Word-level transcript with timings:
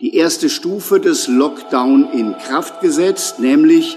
die 0.00 0.14
erste 0.14 0.48
Stufe 0.48 1.00
des 1.00 1.26
Lockdown 1.26 2.12
in 2.12 2.36
Kraft 2.38 2.80
gesetzt, 2.80 3.40
nämlich 3.40 3.96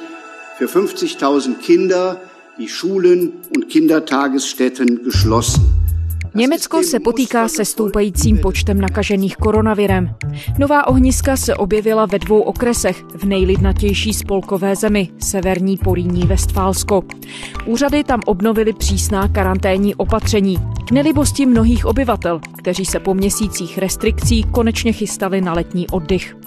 für 0.58 0.66
50.000 0.66 1.59
Kinder 1.59 2.20
die 2.58 2.67
Schulen 2.67 3.33
und 3.56 3.70
Kindertagesstätten 3.70 5.03
geschlossen. 5.03 5.81
Německo 6.36 6.83
se 6.83 7.00
potýká 7.00 7.48
se 7.48 7.66
stoupajícím 7.66 8.38
počtem 8.38 8.82
nakažených 8.82 9.38
koronavirem. 9.38 10.16
Nová 10.57 10.88
ohniska 10.88 11.38
se 11.38 11.55
objevila 11.55 12.05
ve 12.05 12.20
dvou 12.20 12.42
okresech 12.42 13.04
v 13.16 13.23
nejlidnatější 13.23 14.14
spolkové 14.14 14.76
zemi, 14.76 15.09
severní 15.20 15.78
Poríní 15.78 16.22
Vestfálsko. 16.22 17.04
Úřady 17.66 18.04
tam 18.04 18.20
obnovily 18.26 18.73
přísná 18.73 19.28
karanténní 19.28 19.96
opatření 19.96 20.58
k 20.88 20.91
nelibosti 20.91 21.46
mnohých 21.46 21.86
obyvatel, 21.86 22.41
kteří 22.58 22.86
se 22.86 23.00
po 23.00 23.13
měsících 23.13 23.77
restrikcí 23.77 24.44
konečně 24.44 24.94
chystali 24.94 25.41
na 25.41 25.54
letní 25.54 25.88
oddych. 25.88 26.38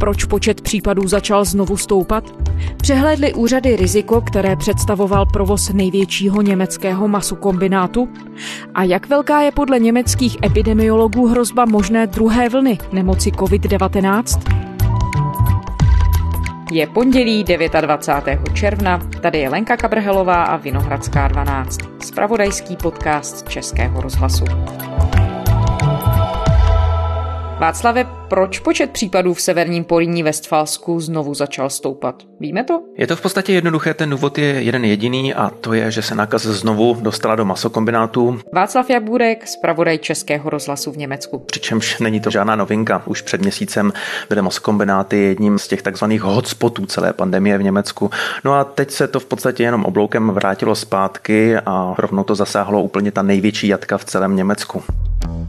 Proč 0.00 0.24
počet 0.24 0.60
případů 0.60 1.08
začal 1.08 1.44
znovu 1.44 1.76
stoupat? 1.76 2.41
Přehlédli 2.76 3.34
úřady 3.34 3.76
riziko, 3.76 4.20
které 4.20 4.56
představoval 4.56 5.26
provoz 5.26 5.72
největšího 5.72 6.42
německého 6.42 7.08
masokombinátu? 7.08 8.08
A 8.74 8.84
jak 8.84 9.08
velká 9.08 9.40
je 9.40 9.50
podle 9.50 9.78
německých 9.78 10.36
epidemiologů 10.44 11.26
hrozba 11.26 11.64
možné 11.64 12.06
druhé 12.06 12.48
vlny 12.48 12.78
nemoci 12.92 13.30
COVID-19? 13.30 14.62
Je 16.72 16.86
pondělí 16.86 17.44
29. 17.80 18.40
června, 18.54 18.98
tady 19.20 19.38
je 19.38 19.48
Lenka 19.48 19.76
Kabrhelová 19.76 20.42
a 20.42 20.56
Vinohradská 20.56 21.28
12, 21.28 21.78
spravodajský 22.00 22.76
podcast 22.76 23.48
Českého 23.48 24.00
rozhlasu. 24.00 24.44
Václave, 27.62 28.04
proč 28.28 28.58
počet 28.58 28.90
případů 28.90 29.34
v 29.34 29.40
severním 29.40 29.84
Políní 29.84 30.22
Westfalsku 30.22 31.00
znovu 31.00 31.34
začal 31.34 31.70
stoupat? 31.70 32.22
Víme 32.40 32.64
to? 32.64 32.82
Je 32.98 33.06
to 33.06 33.16
v 33.16 33.20
podstatě 33.20 33.52
jednoduché, 33.52 33.94
ten 33.94 34.10
důvod 34.10 34.38
je 34.38 34.62
jeden 34.62 34.84
jediný 34.84 35.34
a 35.34 35.50
to 35.50 35.72
je, 35.72 35.90
že 35.90 36.02
se 36.02 36.14
nákaz 36.14 36.42
znovu 36.42 36.96
dostala 37.00 37.34
do 37.34 37.44
masokombinátu. 37.44 38.40
Václav 38.52 38.90
Jabůrek, 38.90 39.48
zpravodaj 39.48 39.98
Českého 39.98 40.50
rozhlasu 40.50 40.92
v 40.92 40.96
Německu. 40.96 41.38
Přičemž 41.38 41.98
není 41.98 42.20
to 42.20 42.30
žádná 42.30 42.56
novinka. 42.56 43.02
Už 43.06 43.22
před 43.22 43.40
měsícem 43.40 43.92
byly 44.28 44.42
masokombináty 44.42 45.18
jedním 45.18 45.58
z 45.58 45.68
těch 45.68 45.82
takzvaných 45.82 46.22
hotspotů 46.22 46.86
celé 46.86 47.12
pandemie 47.12 47.58
v 47.58 47.62
Německu. 47.62 48.10
No 48.44 48.54
a 48.54 48.64
teď 48.64 48.90
se 48.90 49.08
to 49.08 49.20
v 49.20 49.24
podstatě 49.24 49.62
jenom 49.62 49.84
obloukem 49.84 50.30
vrátilo 50.30 50.74
zpátky 50.74 51.56
a 51.56 51.94
rovnou 51.98 52.24
to 52.24 52.34
zasáhlo 52.34 52.82
úplně 52.82 53.12
ta 53.12 53.22
největší 53.22 53.68
jatka 53.68 53.98
v 53.98 54.04
celém 54.04 54.36
Německu. 54.36 54.82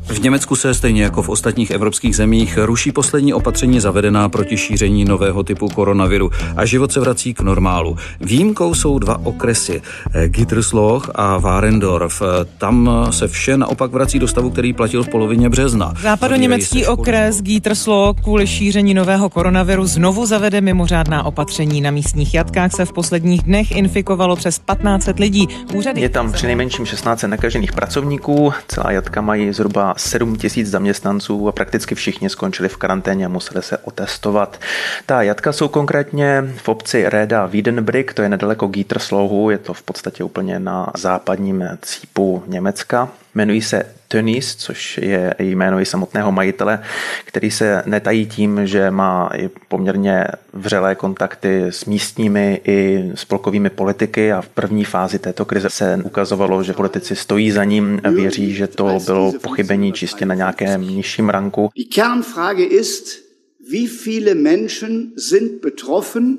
V 0.08 0.20
Německu 0.20 0.56
se 0.56 0.74
stejně 0.74 1.04
jako 1.04 1.22
v 1.22 1.30
ostatních 1.30 1.72
evropských 1.72 2.16
zemích 2.16 2.58
ruší 2.62 2.92
poslední 2.92 3.34
opatření 3.34 3.80
zavedená 3.80 4.30
proti 4.30 4.58
šíření 4.58 5.06
nového 5.06 5.44
typu 5.44 5.70
koronaviru 5.70 6.32
a 6.56 6.66
život 6.66 6.92
se 6.92 7.00
vrací 7.00 7.34
k 7.34 7.42
normálu. 7.42 7.98
Výjimkou 8.22 8.74
jsou 8.74 9.00
dva 9.00 9.26
okresy, 9.26 9.82
Gittersloch 10.28 11.12
a 11.16 11.38
Warendorf. 11.38 12.22
Tam 12.58 13.08
se 13.10 13.28
vše 13.28 13.58
naopak 13.58 13.92
vrací 13.92 14.20
do 14.20 14.28
stavu, 14.28 14.50
který 14.50 14.74
platil 14.74 15.04
v 15.04 15.10
polovině 15.10 15.50
března. 15.50 15.94
Západoněmecký 16.02 16.86
okres 16.86 17.42
Gittersloch 17.42 18.22
kvůli 18.24 18.48
šíření 18.48 18.94
nového 18.94 19.30
koronaviru 19.30 19.86
znovu 19.86 20.26
zavede 20.26 20.62
mimořádná 20.62 21.24
opatření. 21.24 21.82
Na 21.82 21.92
místních 21.92 22.34
jatkách 22.34 22.72
se 22.72 22.86
v 22.86 22.94
posledních 22.94 23.42
dnech 23.42 23.72
infikovalo 23.72 24.36
přes 24.36 24.60
1500 24.60 25.20
lidí. 25.20 25.48
Úřady 25.74 26.02
je 26.02 26.10
tam 26.10 26.32
přinejmenším 26.32 26.86
16 26.86 27.24
nakažených 27.24 27.72
pracovníků, 27.72 28.54
celá 28.68 28.92
jatka 28.92 29.22
mají 29.22 29.54
zhruba 29.54 29.93
7 29.98 30.36
tisíc 30.36 30.70
zaměstnanců 30.70 31.48
a 31.48 31.52
prakticky 31.52 31.96
všichni 31.96 32.30
skončili 32.30 32.70
v 32.70 32.78
karanténě 32.78 33.26
a 33.26 33.30
museli 33.30 33.64
se 33.64 33.78
otestovat. 33.78 34.60
Ta 35.06 35.22
jatka 35.22 35.52
jsou 35.52 35.68
konkrétně 35.68 36.54
v 36.58 36.70
obci 36.70 37.10
Reda 37.10 37.46
Wiedenbrück, 37.46 38.14
to 38.14 38.22
je 38.22 38.30
nedaleko 38.30 38.68
Gieterslohu, 38.68 39.50
je 39.50 39.58
to 39.58 39.74
v 39.74 39.82
podstatě 39.82 40.24
úplně 40.24 40.60
na 40.60 40.92
západním 40.96 41.70
cípu 41.82 42.44
Německa. 42.48 43.10
Jmenují 43.36 43.62
se 43.62 43.84
Tönnies, 44.08 44.56
což 44.58 44.98
je 44.98 45.36
jméno 45.40 45.80
i 45.80 45.86
samotného 45.86 46.32
majitele, 46.32 46.84
který 47.26 47.52
se 47.52 47.84
netají 47.86 48.26
tím, 48.26 48.68
že 48.68 48.92
má 48.92 49.30
i 49.38 49.50
poměrně 49.68 50.26
vřelé 50.54 50.96
kontakty 50.96 51.64
s 51.70 51.86
místními 51.86 52.62
i 52.68 53.12
spolkovými 53.16 53.70
politiky 53.70 54.32
a 54.32 54.42
v 54.42 54.50
první 54.50 54.86
fázi 54.86 55.20
této 55.20 55.46
krize 55.46 55.70
se 55.70 56.00
ukazovalo, 56.04 56.64
že 56.64 56.74
politici 56.74 57.16
stojí 57.16 57.52
za 57.52 57.64
ním, 57.64 58.02
věří, 58.16 58.54
že 58.54 58.68
to 58.68 59.00
bylo 59.06 59.34
pochybení 59.42 59.94
čistě 59.94 60.26
na 60.26 60.36
nějakém 60.36 60.82
nižším 60.82 61.30
ranku. 61.30 61.70
Die 61.76 61.86
Kernfrage 61.86 62.64
ist, 62.64 63.24
wie 63.72 63.88
viele 63.88 64.36
Menschen 64.36 65.12
sind 65.18 65.62
betroffen, 65.62 66.38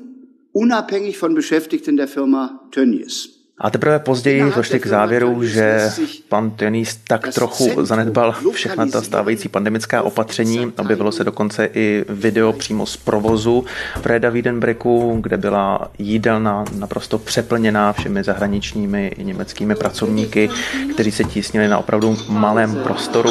unabhängig 0.53 1.21
von 1.21 1.35
Beschäftigten 1.35 1.97
der 1.97 2.07
Firma 2.07 2.59
Tönnies. 2.69 3.34
A 3.57 3.69
teprve 3.69 3.99
později 3.99 4.43
došli 4.55 4.79
k 4.79 4.87
závěru, 4.87 5.43
že 5.43 5.89
pan 6.29 6.51
Tionis 6.51 6.99
tak 7.07 7.33
trochu 7.33 7.85
zanedbal 7.85 8.35
všechna 8.51 8.85
ta 8.85 9.01
stávající 9.01 9.49
pandemická 9.49 10.01
opatření. 10.01 10.73
Objevilo 10.77 11.11
se 11.11 11.23
dokonce 11.23 11.69
i 11.73 12.05
video 12.09 12.53
přímo 12.53 12.85
z 12.85 12.97
provozu 12.97 13.65
Freda 14.01 14.29
Wiedenbrecku, 14.29 15.17
kde 15.21 15.37
byla 15.37 15.91
jídelna 15.97 16.65
naprosto 16.77 17.17
přeplněná 17.17 17.93
všemi 17.93 18.23
zahraničními 18.23 19.07
i 19.17 19.23
německými 19.23 19.75
pracovníky, 19.75 20.49
kteří 20.93 21.11
se 21.11 21.23
tísnili 21.23 21.67
na 21.67 21.77
opravdu 21.77 22.17
malém 22.29 22.75
prostoru. 22.75 23.29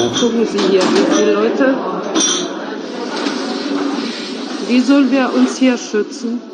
Wie 4.68 4.82
sollen 4.82 5.10
wir 5.10 5.28
uns 5.34 5.60
hier 5.60 5.76
schützen? 5.76 6.53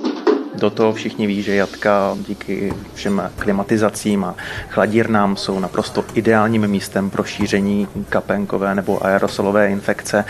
Do 0.54 0.70
toho 0.70 0.92
všichni 0.92 1.26
ví, 1.26 1.42
že 1.42 1.54
jatka 1.54 2.16
díky 2.28 2.74
všem 2.94 3.30
klimatizacím 3.38 4.24
a 4.24 4.34
chladírnám 4.68 5.36
jsou 5.36 5.60
naprosto 5.60 6.04
ideálním 6.14 6.66
místem 6.66 7.10
pro 7.10 7.24
šíření 7.24 7.88
kapenkové 8.08 8.74
nebo 8.74 9.06
aerosolové 9.06 9.70
infekce. 9.70 10.24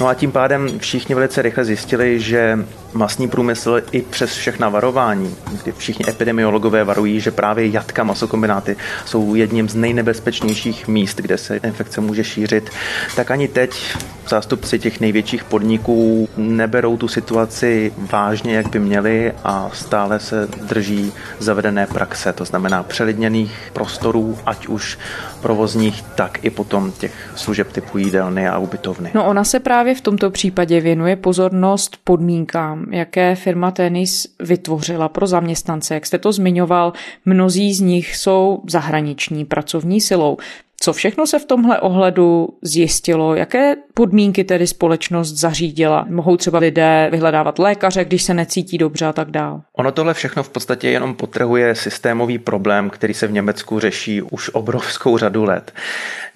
No 0.00 0.08
a 0.08 0.14
tím 0.14 0.32
pádem 0.32 0.78
všichni 0.78 1.14
velice 1.14 1.42
rychle 1.42 1.64
zjistili, 1.64 2.20
že 2.20 2.58
masný 2.94 3.28
průmysl 3.28 3.82
i 3.92 4.02
přes 4.02 4.34
všechna 4.34 4.68
varování, 4.68 5.36
kdy 5.62 5.72
všichni 5.72 6.04
epidemiologové 6.08 6.84
varují, 6.84 7.20
že 7.20 7.30
právě 7.30 7.66
jatka 7.66 8.04
masokombináty 8.04 8.76
jsou 9.06 9.34
jedním 9.34 9.68
z 9.68 9.74
nejnebezpečnějších 9.74 10.88
míst, 10.88 11.20
kde 11.20 11.38
se 11.38 11.56
infekce 11.56 12.00
může 12.00 12.24
šířit, 12.24 12.70
tak 13.16 13.30
ani 13.30 13.48
teď 13.48 13.96
zástupci 14.28 14.78
těch 14.78 15.00
největších 15.00 15.44
podniků 15.44 16.28
neberou 16.36 16.96
tu 16.96 17.08
situaci 17.08 17.92
vážně, 17.96 18.54
jak 18.54 18.68
by 18.68 18.78
měli 18.78 19.32
a 19.44 19.70
stále 19.72 20.20
se 20.20 20.46
drží 20.46 21.12
zavedené 21.38 21.86
praxe, 21.86 22.32
to 22.32 22.44
znamená 22.44 22.82
přelidněných 22.82 23.70
prostorů, 23.72 24.38
ať 24.46 24.66
už 24.66 24.98
provozních, 25.42 26.02
tak 26.02 26.44
i 26.44 26.50
potom 26.50 26.92
těch 26.92 27.12
služeb 27.34 27.72
typu 27.72 27.98
jídelny 27.98 28.48
a 28.48 28.58
ubytovny. 28.58 29.10
No 29.14 29.26
ona 29.26 29.44
se 29.44 29.60
právě 29.60 29.94
v 29.94 30.00
tomto 30.00 30.30
případě 30.30 30.80
věnuje 30.80 31.16
pozornost 31.16 31.96
podmínkám, 32.04 32.83
jaké 32.90 33.34
firma 33.34 33.70
Tenis 33.70 34.26
vytvořila 34.40 35.08
pro 35.08 35.26
zaměstnance. 35.26 35.94
Jak 35.94 36.06
jste 36.06 36.18
to 36.18 36.32
zmiňoval, 36.32 36.92
mnozí 37.24 37.74
z 37.74 37.80
nich 37.80 38.16
jsou 38.16 38.62
zahraniční 38.66 39.44
pracovní 39.44 40.00
silou. 40.00 40.36
Co 40.80 40.92
všechno 40.92 41.26
se 41.26 41.38
v 41.38 41.44
tomhle 41.44 41.80
ohledu 41.80 42.48
zjistilo? 42.62 43.34
Jaké 43.34 43.76
podmínky 43.94 44.44
tedy 44.44 44.66
společnost 44.66 45.32
zařídila? 45.32 46.06
Mohou 46.10 46.36
třeba 46.36 46.58
lidé 46.58 47.08
vyhledávat 47.10 47.58
lékaře, 47.58 48.04
když 48.04 48.22
se 48.22 48.34
necítí 48.34 48.78
dobře 48.78 49.06
a 49.06 49.12
tak 49.12 49.30
dál? 49.30 49.62
Ono 49.72 49.92
tohle 49.92 50.14
všechno 50.14 50.42
v 50.42 50.48
podstatě 50.48 50.90
jenom 50.90 51.14
potrhuje 51.14 51.74
systémový 51.74 52.38
problém, 52.38 52.90
který 52.90 53.14
se 53.14 53.26
v 53.26 53.32
Německu 53.32 53.80
řeší 53.80 54.22
už 54.22 54.50
obrovskou 54.52 55.18
řadu 55.18 55.44
let. 55.44 55.72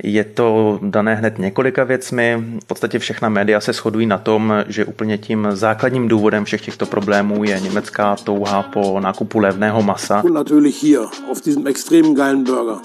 Je 0.03 0.25
to 0.25 0.79
dané 0.83 1.15
hned 1.15 1.39
několika 1.39 1.85
věcmi. 1.85 2.45
V 2.63 2.67
podstatě 2.67 2.99
všechna 2.99 3.29
média 3.29 3.61
se 3.61 3.73
shodují 3.73 4.07
na 4.07 4.19
tom, 4.19 4.65
že 4.69 4.85
úplně 4.85 5.19
tím 5.19 5.49
základním 5.51 6.09
důvodem 6.09 6.45
všech 6.45 6.61
těchto 6.61 6.87
problémů 6.87 7.45
je 7.45 7.61
německá 7.61 8.17
touha 8.17 8.63
po 8.63 9.01
nákupu 9.01 9.39
levného 9.39 9.83
masa. 9.83 10.23
Natürlich 10.33 10.83
hier, 10.83 11.03
auf 11.31 11.45
diesem 11.45 11.67
extrem 11.67 12.15
geilen 12.15 12.45
Burger. 12.45 12.77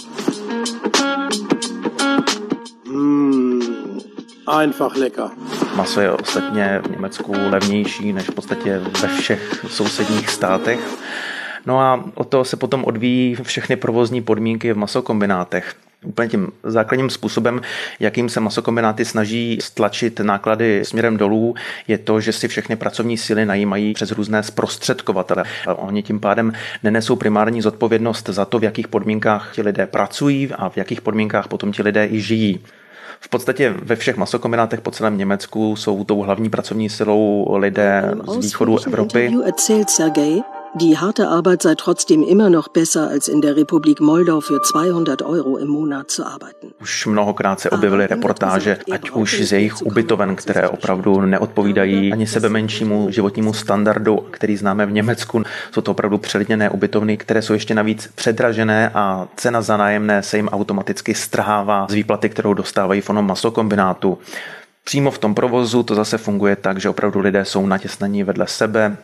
Einfach 4.47 4.95
lecker. 4.95 5.29
Maso 5.75 6.01
je 6.01 6.11
ostatně 6.11 6.81
v 6.85 6.91
Německu 6.91 7.33
levnější 7.49 8.13
než 8.13 8.29
v 8.29 8.33
podstatě 8.33 8.81
ve 9.01 9.07
všech 9.07 9.65
sousedních 9.67 10.29
státech. 10.29 10.79
No 11.65 11.79
a 11.79 12.03
od 12.15 12.29
toho 12.29 12.45
se 12.45 12.57
potom 12.57 12.83
odvíjí 12.83 13.35
všechny 13.35 13.75
provozní 13.75 14.21
podmínky 14.21 14.73
v 14.73 14.77
masokombinátech. 14.77 15.75
Úplně 16.05 16.29
tím 16.29 16.51
základním 16.63 17.09
způsobem, 17.09 17.61
jakým 17.99 18.29
se 18.29 18.39
masokombináty 18.39 19.05
snaží 19.05 19.57
stlačit 19.61 20.19
náklady 20.19 20.85
směrem 20.85 21.17
dolů, 21.17 21.55
je 21.87 21.97
to, 21.97 22.19
že 22.19 22.31
si 22.31 22.47
všechny 22.47 22.75
pracovní 22.75 23.17
síly 23.17 23.45
najímají 23.45 23.93
přes 23.93 24.11
různé 24.11 24.43
zprostředkovatele. 24.43 25.43
A 25.67 25.73
oni 25.73 26.03
tím 26.03 26.19
pádem 26.19 26.53
nenesou 26.83 27.15
primární 27.15 27.61
zodpovědnost 27.61 28.29
za 28.29 28.45
to, 28.45 28.59
v 28.59 28.63
jakých 28.63 28.87
podmínkách 28.87 29.51
ti 29.53 29.61
lidé 29.61 29.85
pracují 29.85 30.49
a 30.53 30.69
v 30.69 30.77
jakých 30.77 31.01
podmínkách 31.01 31.47
potom 31.47 31.71
ti 31.71 31.83
lidé 31.83 32.07
i 32.11 32.21
žijí. 32.21 32.59
V 33.25 33.29
podstatě 33.29 33.73
ve 33.83 33.95
všech 33.95 34.17
masokombinátech 34.17 34.81
po 34.81 34.91
celém 34.91 35.17
Německu 35.17 35.75
jsou 35.75 36.03
tou 36.03 36.19
hlavní 36.19 36.49
pracovní 36.49 36.89
silou 36.89 37.55
lidé 37.57 38.15
z 38.31 38.37
východu 38.37 38.77
Evropy. 38.87 39.31
Die 40.75 40.97
harte 40.97 41.27
Arbeit 41.27 41.61
sei 41.61 41.75
trotzdem 41.75 42.23
immer 42.23 42.49
noch 42.49 42.67
besser, 42.67 43.07
als 43.07 43.27
in 43.27 43.41
der 43.41 43.55
Republik 43.55 43.99
Moldau 43.99 44.41
für 44.41 44.59
200 44.59 45.21
Euro 45.21 45.57
im 45.57 45.67
Monat 45.67 46.09
zu 46.09 46.25
arbeiten. 46.25 46.73
Už 46.81 47.05
mnohokrát 47.05 47.59
se 47.59 47.69
objevily 47.69 48.07
reportáže, 48.07 48.77
ať 48.91 49.09
už 49.09 49.41
z 49.41 49.51
jejich 49.51 49.81
ubytoven, 49.81 50.35
které 50.35 50.69
opravdu 50.69 51.21
neodpovídají 51.21 52.13
ani 52.13 52.27
sebe 52.27 52.49
menšímu 52.49 53.11
životnímu 53.11 53.53
standardu, 53.53 54.25
který 54.31 54.57
známe 54.57 54.85
v 54.85 54.91
Německu. 54.91 55.43
Jsou 55.71 55.81
to 55.81 55.91
opravdu 55.91 56.17
přelidněné 56.17 56.69
ubytovny, 56.69 57.17
které 57.17 57.41
jsou 57.41 57.53
ještě 57.53 57.75
navíc 57.75 58.09
předražené 58.15 58.89
a 58.93 59.27
cena 59.35 59.61
za 59.61 59.77
nájemné 59.77 60.23
se 60.23 60.37
jim 60.37 60.47
automaticky 60.47 61.13
strhává 61.15 61.87
z 61.89 61.93
výplaty, 61.93 62.29
kterou 62.29 62.53
dostávají 62.53 63.01
v 63.01 63.09
onom 63.09 63.27
masokombinátu. 63.27 64.17
Přímo 64.83 65.11
v 65.11 65.17
tom 65.17 65.35
provozu 65.35 65.83
to 65.83 65.95
zase 65.95 66.17
funguje 66.17 66.55
tak, 66.55 66.79
že 66.79 66.89
opravdu 66.89 67.19
lidé 67.19 67.45
jsou 67.45 67.65
natěsnaní 67.65 68.23
vedle 68.23 68.47
sebe, 68.47 68.97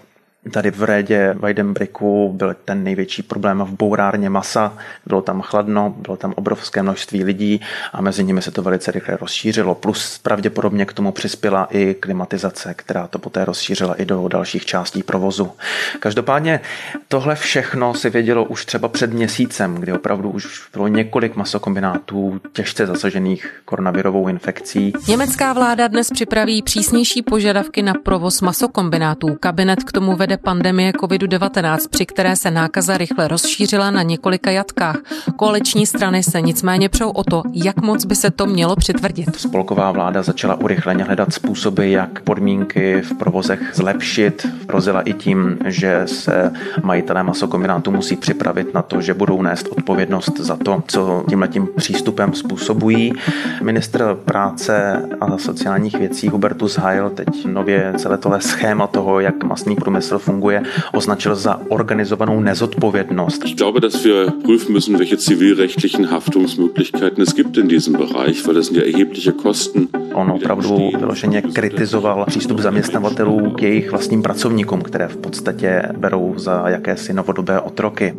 Tady 0.51 0.71
v 0.71 0.83
Rédě 0.83 1.35
Weidenbricku 1.39 2.33
byl 2.33 2.55
ten 2.65 2.83
největší 2.83 3.23
problém 3.23 3.59
v 3.61 3.71
bourárně 3.71 4.29
masa. 4.29 4.77
Bylo 5.05 5.21
tam 5.21 5.41
chladno, 5.41 5.95
bylo 5.97 6.17
tam 6.17 6.33
obrovské 6.35 6.83
množství 6.83 7.23
lidí 7.23 7.61
a 7.93 8.01
mezi 8.01 8.23
nimi 8.23 8.41
se 8.41 8.51
to 8.51 8.61
velice 8.61 8.91
rychle 8.91 9.17
rozšířilo. 9.17 9.75
Plus 9.75 10.17
pravděpodobně 10.17 10.85
k 10.85 10.93
tomu 10.93 11.11
přispěla 11.11 11.67
i 11.71 11.93
klimatizace, 11.93 12.73
která 12.73 13.07
to 13.07 13.19
poté 13.19 13.45
rozšířila 13.45 13.93
i 13.93 14.05
do 14.05 14.27
dalších 14.27 14.65
částí 14.65 15.03
provozu. 15.03 15.51
Každopádně 15.99 16.59
tohle 17.07 17.35
všechno 17.35 17.93
si 17.93 18.09
vědělo 18.09 18.45
už 18.45 18.65
třeba 18.65 18.87
před 18.87 19.13
měsícem, 19.13 19.75
kdy 19.75 19.93
opravdu 19.93 20.29
už 20.29 20.69
bylo 20.73 20.87
několik 20.87 21.35
masokombinátů 21.35 22.41
těžce 22.53 22.85
zasažených 22.85 23.61
koronavirovou 23.65 24.27
infekcí. 24.27 24.93
Německá 25.07 25.53
vláda 25.53 25.87
dnes 25.87 26.09
připraví 26.09 26.61
přísnější 26.61 27.21
požadavky 27.21 27.81
na 27.81 27.93
provoz 27.93 28.41
masokombinátů. 28.41 29.27
Kabinet 29.39 29.83
k 29.83 29.91
tomu 29.91 30.15
vede 30.15 30.28
vede 30.29 30.37
pandemie 30.37 30.91
COVID-19, 30.91 31.77
při 31.89 32.05
které 32.05 32.35
se 32.35 32.51
nákaza 32.51 32.97
rychle 32.97 33.27
rozšířila 33.27 33.91
na 33.91 34.01
několika 34.01 34.51
jatkách. 34.51 34.97
Koaliční 35.35 35.85
strany 35.85 36.23
se 36.23 36.41
nicméně 36.41 36.89
přou 36.89 37.09
o 37.09 37.23
to, 37.23 37.43
jak 37.53 37.81
moc 37.81 38.05
by 38.05 38.15
se 38.15 38.31
to 38.31 38.45
mělo 38.45 38.75
přitvrdit. 38.75 39.35
Spolková 39.35 39.91
vláda 39.91 40.23
začala 40.23 40.55
urychleně 40.55 41.03
hledat 41.03 41.33
způsoby, 41.33 41.91
jak 41.93 42.21
podmínky 42.21 43.01
v 43.01 43.13
provozech 43.13 43.59
zlepšit. 43.73 44.47
Prozila 44.67 45.01
i 45.01 45.13
tím, 45.13 45.57
že 45.65 46.01
se 46.05 46.51
majitelé 46.83 47.23
masokombinátu 47.23 47.91
musí 47.91 48.15
připravit 48.15 48.73
na 48.73 48.81
to, 48.81 49.01
že 49.01 49.13
budou 49.13 49.41
nést 49.41 49.67
odpovědnost 49.67 50.39
za 50.39 50.55
to, 50.55 50.83
co 50.87 51.23
tímhletím 51.29 51.67
přístupem 51.75 52.33
způsobují. 52.33 53.13
Ministr 53.61 54.17
práce 54.25 55.01
a 55.21 55.37
sociálních 55.37 55.95
věcí 55.95 56.27
Hubertus 56.27 56.77
Heil 56.77 57.09
teď 57.09 57.45
nově 57.45 57.93
celé 57.97 58.17
tohle 58.17 58.41
schéma 58.41 58.87
toho, 58.87 59.19
jak 59.19 59.43
masný 59.43 59.75
průmysl 59.75 60.18
funguje, 60.19 60.63
označil 60.93 61.35
za 61.35 61.61
organizovanou 61.69 62.39
nezodpovědnost. 62.39 63.45
Ich 63.45 63.55
glaube, 63.55 63.79
dass 63.79 64.03
wir 64.03 64.31
prüfen 64.43 64.73
müssen, 64.73 64.97
welche 64.99 65.17
zivilrechtlichen 65.17 66.11
Haftungsmöglichkeiten 66.11 67.23
es 67.23 67.35
gibt 67.35 67.57
in 67.57 67.67
diesem 67.67 67.93
Bereich, 67.93 68.47
weil 68.47 68.55
das 68.55 68.67
sind 68.67 68.77
ja 68.77 68.83
erhebliche 68.83 69.31
Kosten. 69.31 69.87
On 70.13 70.31
opravdu 70.31 70.91
vyloženě 70.99 71.41
kritizoval 71.41 72.25
přístup 72.25 72.59
zaměstnavatelů 72.59 73.51
k 73.51 73.61
jejich 73.61 73.91
vlastním 73.91 74.21
pracovníkům, 74.23 74.81
které 74.81 75.07
v 75.07 75.17
podstatě 75.17 75.83
berou 75.97 76.33
za 76.37 76.69
jakési 76.69 77.13
novodobé 77.13 77.59
otroky. 77.59 78.13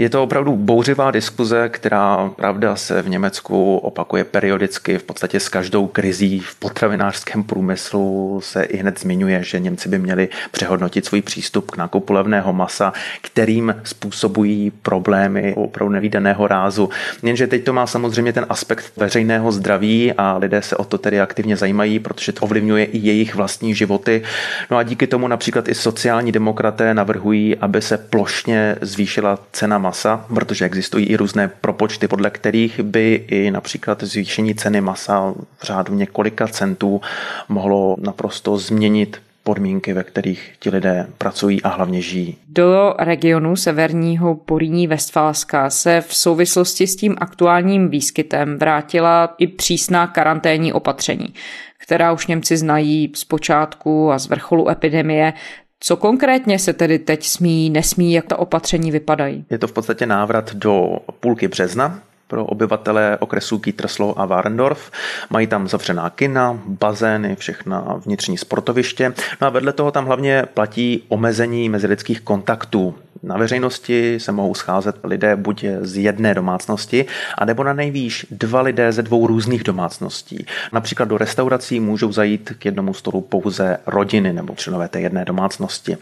Je 0.00 0.10
to 0.10 0.22
opravdu 0.22 0.56
bouřivá 0.56 1.10
diskuze, 1.10 1.68
která 1.68 2.30
pravda 2.36 2.76
se 2.76 3.02
v 3.02 3.08
Německu 3.08 3.76
opakuje 3.76 4.24
periodicky. 4.24 4.98
V 4.98 5.02
podstatě 5.02 5.40
s 5.40 5.48
každou 5.48 5.86
krizí 5.86 6.38
v 6.40 6.54
potravinářském 6.54 7.44
průmyslu 7.44 8.40
se 8.44 8.62
i 8.62 8.76
hned 8.76 9.00
zmiňuje, 9.00 9.42
že 9.42 9.60
Němci 9.60 9.88
by 9.88 9.98
měli 9.98 10.28
přehodnotit 10.50 11.04
svůj 11.04 11.22
přístup 11.22 11.70
k 11.70 11.76
nákupu 11.76 12.12
levného 12.12 12.52
masa, 12.52 12.92
kterým 13.22 13.74
způsobují 13.84 14.70
problémy 14.70 15.54
opravdu 15.56 15.92
nevýdaného 15.92 16.46
rázu. 16.46 16.88
Jenže 17.22 17.46
teď 17.46 17.64
to 17.64 17.72
má 17.72 17.86
samozřejmě 17.86 18.32
ten 18.32 18.46
aspekt 18.48 18.92
veřejného 18.96 19.52
zdraví 19.52 20.12
a 20.12 20.36
lidé 20.36 20.62
se 20.62 20.76
o 20.76 20.84
to 20.84 20.98
tedy 20.98 21.20
aktivně 21.20 21.56
zajímají, 21.56 21.98
protože 21.98 22.32
to 22.32 22.42
ovlivňuje 22.42 22.84
i 22.84 22.98
jejich 22.98 23.34
vlastní 23.34 23.74
životy. 23.74 24.22
No 24.70 24.76
a 24.76 24.82
díky 24.82 25.06
tomu 25.06 25.28
například 25.28 25.68
i 25.68 25.74
sociální 25.74 26.32
demokraté 26.32 26.94
navrhují, 26.94 27.56
aby 27.56 27.82
se 27.82 27.98
plošně 27.98 28.76
zvýšila 28.80 29.38
cena 29.52 29.78
masa 29.78 29.89
masa, 29.90 30.24
protože 30.34 30.64
existují 30.64 31.06
i 31.06 31.16
různé 31.16 31.48
propočty, 31.48 32.08
podle 32.08 32.30
kterých 32.30 32.80
by 32.80 33.24
i 33.28 33.50
například 33.50 34.02
zvýšení 34.02 34.54
ceny 34.54 34.80
masa 34.80 35.34
v 35.58 35.62
řádu 35.62 35.94
několika 35.94 36.46
centů 36.46 37.00
mohlo 37.48 37.96
naprosto 37.98 38.58
změnit 38.58 39.18
podmínky, 39.42 39.92
ve 39.92 40.04
kterých 40.04 40.52
ti 40.60 40.70
lidé 40.70 41.06
pracují 41.18 41.62
a 41.62 41.68
hlavně 41.68 42.02
žijí. 42.02 42.36
Do 42.48 42.94
regionu 42.98 43.56
severního 43.56 44.34
Poríní 44.34 44.86
Vestfalska 44.86 45.70
se 45.70 46.00
v 46.00 46.14
souvislosti 46.14 46.86
s 46.86 46.96
tím 46.96 47.16
aktuálním 47.18 47.88
výskytem 47.88 48.58
vrátila 48.58 49.34
i 49.38 49.46
přísná 49.46 50.06
karanténní 50.06 50.72
opatření 50.72 51.34
která 51.82 52.12
už 52.12 52.26
Němci 52.26 52.56
znají 52.56 53.12
z 53.14 53.24
počátku 53.24 54.12
a 54.12 54.18
z 54.18 54.26
vrcholu 54.26 54.70
epidemie. 54.70 55.32
Co 55.80 55.96
konkrétně 55.96 56.58
se 56.58 56.72
tedy 56.72 56.98
teď 56.98 57.24
smí, 57.26 57.70
nesmí, 57.70 58.12
jak 58.12 58.26
ta 58.26 58.38
opatření 58.38 58.90
vypadají? 58.90 59.44
Je 59.50 59.58
to 59.58 59.66
v 59.66 59.72
podstatě 59.72 60.06
návrat 60.06 60.54
do 60.54 60.96
půlky 61.20 61.48
března, 61.48 62.02
pro 62.30 62.44
obyvatele 62.44 63.16
okresů 63.20 63.58
Kietersloh 63.58 64.14
a 64.18 64.24
Warendorf. 64.24 64.90
Mají 65.30 65.46
tam 65.46 65.68
zavřená 65.68 66.10
kina, 66.10 66.58
bazény, 66.66 67.36
všechna 67.36 68.00
vnitřní 68.06 68.38
sportoviště. 68.38 69.12
No 69.40 69.46
a 69.46 69.50
vedle 69.50 69.72
toho 69.72 69.90
tam 69.90 70.06
hlavně 70.06 70.44
platí 70.54 71.02
omezení 71.08 71.68
mezilidských 71.68 72.20
kontaktů. 72.20 72.94
Na 73.22 73.36
veřejnosti 73.36 74.20
se 74.20 74.32
mohou 74.32 74.54
scházet 74.54 74.96
lidé 75.04 75.36
buď 75.36 75.64
z 75.80 75.96
jedné 75.96 76.34
domácnosti, 76.34 77.06
anebo 77.38 77.64
na 77.64 77.72
nejvýš 77.72 78.26
dva 78.30 78.60
lidé 78.60 78.92
ze 78.92 79.02
dvou 79.02 79.26
různých 79.26 79.64
domácností. 79.64 80.46
Například 80.72 81.08
do 81.08 81.18
restaurací 81.18 81.80
můžou 81.80 82.12
zajít 82.12 82.52
k 82.58 82.64
jednomu 82.64 82.94
stolu 82.94 83.20
pouze 83.20 83.76
rodiny 83.86 84.32
nebo 84.32 84.54
členové 84.54 84.88
té 84.88 85.00
jedné 85.00 85.24
domácnosti. 85.24 85.96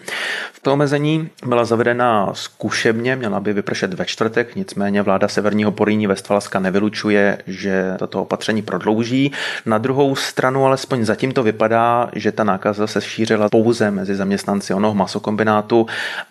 V 0.52 0.60
tom 0.60 0.72
omezení 0.72 1.28
byla 1.46 1.64
zavedena 1.64 2.30
zkušebně, 2.32 3.16
měla 3.16 3.40
by 3.40 3.52
vypršet 3.52 3.94
ve 3.94 4.04
čtvrtek, 4.04 4.56
nicméně 4.56 5.02
vláda 5.02 5.28
Severního 5.28 5.72
Poríní 5.72 6.06
Vestfalska 6.18 6.58
nevylučuje, 6.60 7.38
že 7.46 7.94
toto 7.98 8.22
opatření 8.22 8.62
prodlouží. 8.62 9.32
Na 9.66 9.78
druhou 9.78 10.16
stranu 10.16 10.66
alespoň 10.66 11.04
zatím 11.04 11.32
to 11.32 11.42
vypadá, 11.42 12.10
že 12.14 12.32
ta 12.32 12.44
nákaza 12.44 12.86
se 12.86 13.00
šířila 13.00 13.48
pouze 13.48 13.90
mezi 13.90 14.16
zaměstnanci 14.16 14.74
onoho 14.74 14.94
masokombinátu 14.94 15.86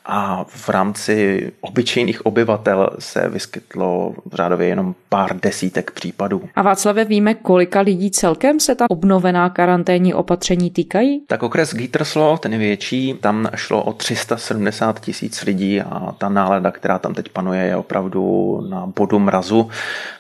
a 0.06 0.46
v 0.48 0.70
rámci 0.70 1.52
obyčejných 1.62 2.26
obyvatel 2.26 2.90
se 3.00 3.30
vyskytlo 3.30 4.14
v 4.26 4.36
řádově 4.36 4.68
jenom 4.68 4.96
pár 5.10 5.40
desítek 5.40 5.92
případů. 5.92 6.42
A 6.56 6.62
Václave, 6.62 7.06
víme, 7.06 7.34
kolika 7.34 7.82
lidí 7.82 8.12
celkem 8.12 8.60
se 8.60 8.76
ta 8.76 8.86
obnovená 8.90 9.50
karanténní 9.50 10.14
opatření 10.14 10.72
týkají? 10.72 11.22
Tak 11.28 11.44
okres 11.44 11.74
Gitterslo, 11.74 12.38
ten 12.38 12.54
je 12.54 12.60
větší, 12.60 13.14
tam 13.22 13.50
šlo 13.56 13.84
o 13.84 13.94
370 13.94 15.00
tisíc 15.00 15.44
lidí 15.44 15.82
a 15.82 16.16
ta 16.18 16.30
nálada, 16.30 16.72
která 16.72 17.00
tam 17.00 17.14
teď 17.14 17.30
panuje, 17.30 17.62
je 17.64 17.76
opravdu 17.76 18.62
na 18.70 18.86
bodu 18.96 19.20
mrazu. 19.20 19.70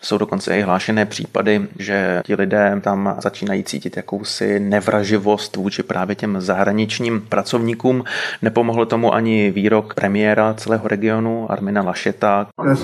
Jsou 0.02 0.18
dokonce 0.18 0.58
i 0.58 0.62
hlášené 0.62 1.06
případy, 1.06 1.68
že 1.80 2.22
ti 2.26 2.36
lidé 2.36 2.82
tam 2.82 3.16
začínají 3.20 3.64
cítit 3.64 3.98
jakousi 3.98 4.60
nevraživost 4.60 5.56
vůči 5.56 5.84
právě 5.84 6.16
těm 6.16 6.42
zahraničním 6.42 7.22
pracovníkům. 7.30 8.04
Nepomohl 8.42 8.86
tomu 8.86 9.14
ani 9.14 9.52
výrok 9.52 9.94
premiéra 9.94 10.54
celého 10.54 10.88
regionu, 10.88 11.52
Armina 11.52 11.82
Lascheta. 11.82 12.48
Er 12.68 12.76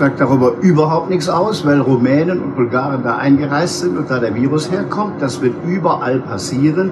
Rumänen 1.84 2.42
und 2.42 2.56
Bulgaren 2.56 3.04
da 3.04 3.18
eingereist 3.18 3.80
sind 3.80 3.98
und 3.98 4.10
da 4.10 4.20
der 4.20 4.34
Virus 4.34 4.72
herkommt. 4.72 5.22
Das 5.22 5.42
wird 5.42 5.56
überall 5.66 6.20
passieren 6.20 6.92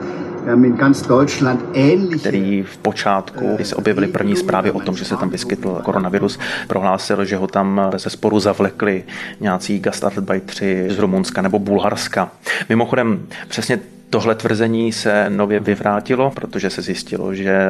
který 2.19 2.63
v 2.63 2.77
počátku, 2.77 3.55
kdy 3.55 3.65
se 3.65 3.75
objevily 3.75 4.07
první 4.07 4.35
zprávy 4.35 4.71
o 4.71 4.79
tom, 4.79 4.97
že 4.97 5.05
se 5.05 5.17
tam 5.17 5.29
vyskytl 5.29 5.81
koronavirus, 5.83 6.39
prohlásil, 6.67 7.25
že 7.25 7.35
ho 7.35 7.47
tam 7.47 7.81
ze 7.95 8.09
sporu 8.09 8.39
zavlekli 8.39 9.03
nějací 9.39 9.79
gastarbeitři 9.79 10.87
z 10.89 10.99
Rumunska 10.99 11.41
nebo 11.41 11.59
Bulharska. 11.59 12.31
Mimochodem, 12.69 13.27
přesně 13.47 13.79
Tohle 14.11 14.35
tvrzení 14.35 14.91
se 14.91 15.29
nově 15.29 15.59
vyvrátilo, 15.59 16.31
protože 16.31 16.69
se 16.69 16.81
zjistilo, 16.81 17.33
že 17.35 17.61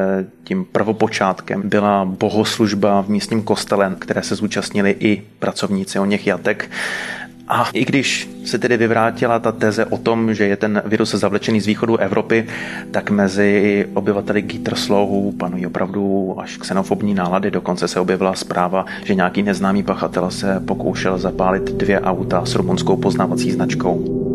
tím 0.44 0.64
prvopočátkem 0.64 1.62
byla 1.64 2.04
bohoslužba 2.04 3.00
v 3.02 3.08
místním 3.08 3.42
kostele, 3.42 3.94
které 3.98 4.22
se 4.22 4.34
zúčastnili 4.34 4.96
i 5.00 5.22
pracovníci 5.38 5.98
o 5.98 6.04
něch 6.04 6.26
jatek 6.26 6.70
A 7.54 7.68
i 7.72 7.84
když 7.84 8.30
se 8.44 8.58
tedy 8.58 8.76
vyvrátila 8.76 9.38
ta 9.38 9.52
teze 9.52 9.84
o 9.84 9.98
tom, 9.98 10.34
že 10.34 10.46
je 10.46 10.56
ten 10.56 10.82
virus 10.86 11.14
zavlečený 11.14 11.60
z 11.60 11.66
východu 11.66 11.96
Evropy, 11.96 12.46
tak 12.90 13.10
mezi 13.10 13.86
obyvateli 13.94 14.42
Gitterslohu 14.42 15.32
panují 15.32 15.66
opravdu 15.66 16.34
až 16.40 16.56
xenofobní 16.56 17.14
nálady. 17.14 17.50
Dokonce 17.50 17.88
se 17.88 18.00
objevila 18.00 18.34
zpráva, 18.34 18.86
že 19.04 19.14
nějaký 19.14 19.42
neznámý 19.42 19.82
pachatel 19.82 20.30
se 20.30 20.62
pokoušel 20.66 21.18
zapálit 21.18 21.62
dvě 21.62 22.00
auta 22.00 22.44
s 22.44 22.54
rumunskou 22.54 22.96
poznávací 22.96 23.50
značkou. 23.50 24.31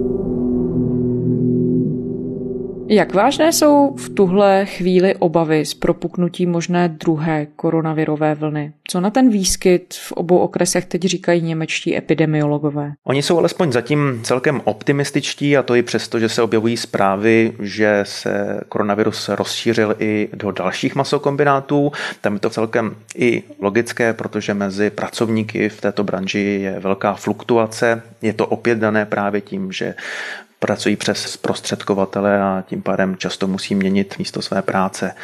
Jak 2.89 3.13
vážné 3.13 3.53
jsou 3.53 3.95
v 3.95 4.09
tuhle 4.09 4.65
chvíli 4.65 5.15
obavy 5.15 5.65
z 5.65 5.73
propuknutí 5.73 6.45
možné 6.45 6.89
druhé 6.89 7.47
koronavirové 7.55 8.35
vlny? 8.35 8.73
Co 8.87 9.01
na 9.01 9.09
ten 9.09 9.29
výskyt 9.29 9.93
v 9.93 10.11
obou 10.11 10.37
okresech 10.37 10.85
teď 10.85 11.01
říkají 11.01 11.41
němečtí 11.41 11.97
epidemiologové? 11.97 12.91
Oni 13.03 13.23
jsou 13.23 13.37
alespoň 13.37 13.71
zatím 13.71 14.19
celkem 14.23 14.61
optimističtí 14.63 15.57
a 15.57 15.63
to 15.63 15.75
i 15.75 15.83
přesto, 15.83 16.19
že 16.19 16.29
se 16.29 16.41
objevují 16.41 16.77
zprávy, 16.77 17.53
že 17.59 17.99
se 18.03 18.61
koronavirus 18.69 19.29
rozšířil 19.29 19.95
i 19.99 20.29
do 20.33 20.51
dalších 20.51 20.95
masokombinátů. 20.95 21.91
Tam 22.21 22.33
je 22.33 22.39
to 22.39 22.49
celkem 22.49 22.95
i 23.15 23.43
logické, 23.59 24.13
protože 24.13 24.53
mezi 24.53 24.89
pracovníky 24.89 25.69
v 25.69 25.81
této 25.81 26.03
branži 26.03 26.59
je 26.61 26.79
velká 26.79 27.13
fluktuace. 27.13 28.01
Je 28.21 28.33
to 28.33 28.47
opět 28.47 28.77
dané 28.77 29.05
právě 29.05 29.41
tím, 29.41 29.71
že 29.71 29.93
pracují 30.59 30.95
přes 30.95 31.21
zprostředkovatele 31.21 32.41
a 32.41 32.63
tím 32.67 32.81
pádem 32.81 33.15
často 33.17 33.47
musí 33.47 33.75
měnit 33.75 34.15
místo 34.19 34.41
své 34.41 34.61
práce. 34.61 35.15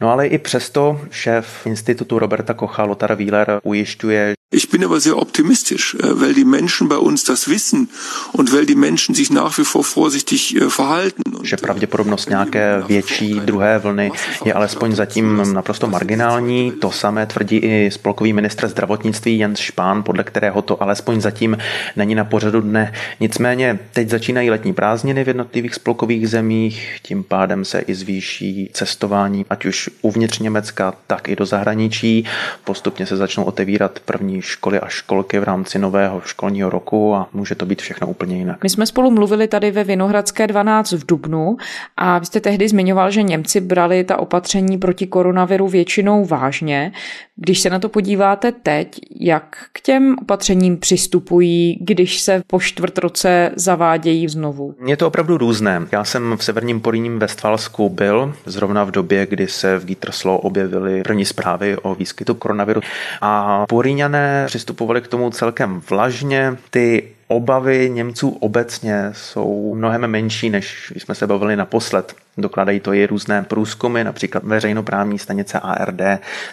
No 0.00 0.10
ale 0.10 0.26
i 0.26 0.38
přesto 0.38 1.00
šéf 1.10 1.66
institutu 1.66 2.18
Roberta 2.18 2.54
Kocha 2.54 2.84
Lothar 2.84 3.14
Wieler 3.14 3.60
ujišťuje, 3.62 4.34
Ich 4.54 4.70
bin 4.70 4.84
aber 4.84 5.00
sehr 5.00 5.18
optimistisch, 5.18 5.96
äh, 5.96 6.20
weil 6.20 6.32
die 6.32 6.44
Menschen 6.44 6.88
bei 6.88 6.96
uns 6.96 7.24
das 7.24 7.48
wissen 7.48 7.88
und 8.32 8.52
weil 8.52 8.66
die 8.66 8.76
Menschen 8.76 9.12
sich 9.14 9.30
nach 9.30 9.58
wie 9.58 9.64
vor 9.64 9.82
vorsichtig 9.82 10.54
äh, 10.54 10.70
verhalten. 10.70 11.22
Že 11.42 11.56
pravděpodobnost 11.56 12.28
nějaké 12.30 12.82
větší 12.86 13.40
druhé 13.40 13.78
vlny 13.78 14.12
je 14.44 14.52
alespoň 14.52 14.94
zatím 14.94 15.42
naprosto 15.52 15.86
marginální. 15.86 16.72
To 16.72 16.90
samé 16.90 17.26
tvrdí 17.26 17.56
i 17.56 17.90
spolkový 17.90 18.32
ministr 18.32 18.68
zdravotnictví 18.68 19.38
Jens 19.38 19.60
Spahn, 19.60 20.02
podle 20.02 20.24
kterého 20.24 20.62
to 20.62 20.82
alespoň 20.82 21.20
zatím 21.20 21.58
není 21.96 22.14
na 22.14 22.24
pořadu 22.24 22.60
dne. 22.60 22.92
Nicméně 23.20 23.78
teď 23.92 24.08
začínají 24.08 24.50
letní 24.50 24.72
prázdniny 24.72 25.24
v 25.24 25.28
jednotlivých 25.28 25.74
spolkových 25.74 26.28
zemích, 26.28 26.98
tím 27.02 27.24
pádem 27.24 27.64
se 27.64 27.80
i 27.80 27.94
zvýší 27.94 28.70
cestování, 28.72 29.46
ať 29.50 29.64
už 29.64 29.90
uvnitř 30.02 30.38
Německa, 30.38 30.94
tak 31.06 31.28
i 31.28 31.36
do 31.36 31.46
zahraničí. 31.46 32.24
Postupně 32.64 33.06
se 33.06 33.16
začnou 33.16 33.44
otevírat 33.44 34.00
první 34.04 34.43
školy 34.44 34.80
a 34.80 34.88
školky 34.88 35.38
v 35.38 35.44
rámci 35.44 35.78
nového 35.78 36.20
školního 36.24 36.70
roku 36.70 37.14
a 37.14 37.28
může 37.32 37.54
to 37.54 37.66
být 37.66 37.82
všechno 37.82 38.06
úplně 38.06 38.36
jinak. 38.36 38.62
My 38.62 38.68
jsme 38.68 38.86
spolu 38.86 39.10
mluvili 39.10 39.48
tady 39.48 39.70
ve 39.70 39.84
Vinohradské 39.84 40.46
12 40.46 40.92
v 40.92 41.06
Dubnu 41.06 41.56
a 41.96 42.18
vy 42.18 42.26
jste 42.26 42.40
tehdy 42.40 42.68
zmiňoval, 42.68 43.10
že 43.10 43.22
Němci 43.22 43.60
brali 43.60 44.04
ta 44.04 44.18
opatření 44.18 44.78
proti 44.78 45.06
koronaviru 45.06 45.68
většinou 45.68 46.24
vážně. 46.24 46.92
Když 47.36 47.60
se 47.60 47.70
na 47.70 47.78
to 47.78 47.88
podíváte 47.88 48.52
teď, 48.52 49.00
jak 49.20 49.56
k 49.72 49.80
těm 49.80 50.16
opatřením 50.22 50.76
přistupují, 50.76 51.78
když 51.80 52.20
se 52.20 52.42
po 52.46 52.60
čtvrt 52.60 52.98
roce 52.98 53.50
zavádějí 53.56 54.28
znovu? 54.28 54.74
Je 54.86 54.96
to 54.96 55.06
opravdu 55.06 55.38
různé. 55.38 55.86
Já 55.92 56.04
jsem 56.04 56.36
v 56.36 56.44
severním 56.44 56.80
Poríním 56.80 57.18
Westfalsku 57.18 57.88
byl 57.88 58.34
zrovna 58.46 58.84
v 58.84 58.90
době, 58.90 59.26
kdy 59.26 59.46
se 59.46 59.78
v 59.78 59.84
Gittersloh 59.84 60.44
objevily 60.44 61.02
první 61.02 61.24
zprávy 61.24 61.76
o 61.76 61.94
výskytu 61.94 62.34
koronaviru 62.34 62.80
a 63.20 63.64
Poríňané 63.66 64.44
přistupovali 64.46 65.00
k 65.00 65.08
tomu 65.08 65.30
celkem 65.30 65.82
vlažně. 65.90 66.56
Ty 66.70 67.08
obavy 67.28 67.90
Němců 67.90 68.28
obecně 68.28 69.10
jsou 69.12 69.74
mnohem 69.74 70.06
menší, 70.06 70.50
než 70.50 70.92
jsme 70.96 71.14
se 71.14 71.26
bavili 71.26 71.56
naposled. 71.56 72.14
Dokladají 72.38 72.80
to 72.80 72.92
i 72.92 73.06
různé 73.06 73.42
průzkumy, 73.42 74.04
například 74.04 74.44
veřejnoprávní 74.44 75.18
stanice 75.18 75.60
ARD 75.60 76.00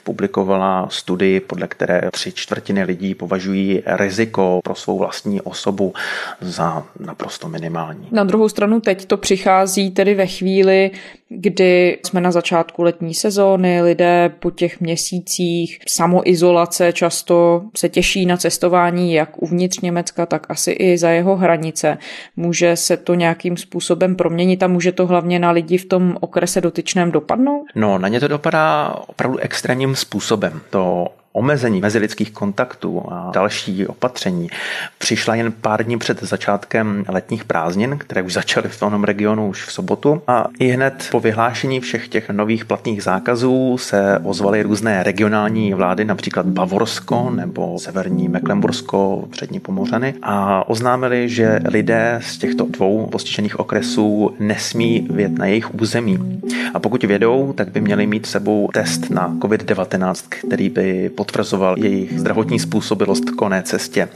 publikovala 0.03 0.87
studii, 0.89 1.39
podle 1.39 1.67
které 1.67 2.01
tři 2.11 2.31
čtvrtiny 2.31 2.83
lidí 2.83 3.15
považují 3.15 3.83
riziko 3.85 4.59
pro 4.63 4.75
svou 4.75 4.97
vlastní 4.97 5.41
osobu 5.41 5.93
za 6.41 6.83
naprosto 6.99 7.49
minimální. 7.49 8.07
Na 8.11 8.23
druhou 8.23 8.49
stranu 8.49 8.79
teď 8.79 9.05
to 9.05 9.17
přichází 9.17 9.91
tedy 9.91 10.15
ve 10.15 10.27
chvíli, 10.27 10.91
kdy 11.29 11.99
jsme 12.05 12.21
na 12.21 12.31
začátku 12.31 12.83
letní 12.83 13.13
sezóny, 13.13 13.81
lidé 13.81 14.31
po 14.39 14.51
těch 14.51 14.79
měsících 14.81 15.79
samoizolace 15.87 16.93
často 16.93 17.63
se 17.77 17.89
těší 17.89 18.25
na 18.25 18.37
cestování 18.37 19.13
jak 19.13 19.41
uvnitř 19.41 19.79
Německa, 19.79 20.25
tak 20.25 20.45
asi 20.49 20.71
i 20.71 20.97
za 20.97 21.09
jeho 21.09 21.35
hranice. 21.35 21.97
Může 22.35 22.75
se 22.75 22.97
to 22.97 23.13
nějakým 23.13 23.57
způsobem 23.57 24.15
proměnit 24.15 24.63
a 24.63 24.67
může 24.67 24.91
to 24.91 25.07
hlavně 25.07 25.39
na 25.39 25.51
lidi 25.51 25.70
v 25.77 25.85
tom 25.85 26.17
okrese 26.19 26.61
dotyčném 26.61 27.11
dopadnout? 27.11 27.65
No, 27.75 27.97
na 27.97 28.07
ně 28.07 28.19
to 28.19 28.27
dopadá 28.27 28.95
opravdu 29.07 29.37
extrémním 29.37 29.95
způsobem. 29.95 30.61
To 30.69 31.07
omezení 31.33 31.81
mezilidských 31.81 32.31
kontaktů 32.31 33.03
a 33.09 33.31
další 33.33 33.87
opatření 33.87 34.49
přišla 34.97 35.35
jen 35.35 35.51
pár 35.51 35.83
dní 35.83 35.97
před 35.97 36.23
začátkem 36.23 37.05
letních 37.07 37.43
prázdnin, 37.43 37.97
které 37.97 38.21
už 38.21 38.33
začaly 38.33 38.69
v 38.69 38.79
tom 38.79 39.03
regionu 39.03 39.47
už 39.47 39.65
v 39.65 39.71
sobotu. 39.71 40.21
A 40.27 40.47
i 40.59 40.67
hned 40.67 41.07
po 41.11 41.19
vyhlášení 41.19 41.79
všech 41.79 42.07
těch 42.07 42.29
nových 42.29 42.65
platných 42.65 43.03
zákazů 43.03 43.77
se 43.77 44.19
ozvaly 44.23 44.63
různé 44.63 45.03
regionální 45.03 45.73
vlády, 45.73 46.05
například 46.05 46.45
Bavorsko 46.45 47.29
nebo 47.29 47.79
severní 47.79 48.29
Mecklenbursko, 48.29 49.27
přední 49.31 49.59
Pomořany, 49.59 50.13
a 50.21 50.69
oznámili, 50.69 51.29
že 51.29 51.59
lidé 51.65 52.19
z 52.23 52.37
těchto 52.37 52.65
dvou 52.65 53.05
postižených 53.05 53.59
okresů 53.59 54.35
nesmí 54.39 55.07
vět 55.09 55.31
na 55.37 55.45
jejich 55.45 55.73
území. 55.75 56.41
A 56.73 56.79
pokud 56.79 57.03
vědou, 57.03 57.53
tak 57.53 57.71
by 57.71 57.81
měli 57.81 58.07
mít 58.07 58.25
sebou 58.25 58.69
test 58.73 59.09
na 59.09 59.35
COVID-19, 59.39 60.13
který 60.29 60.69
by 60.69 61.09
potvrzoval 61.21 61.75
jejich 61.77 62.19
zdravotní 62.19 62.59
způsobilost 62.59 63.29
koné 63.29 63.63
cestě. 63.63 64.09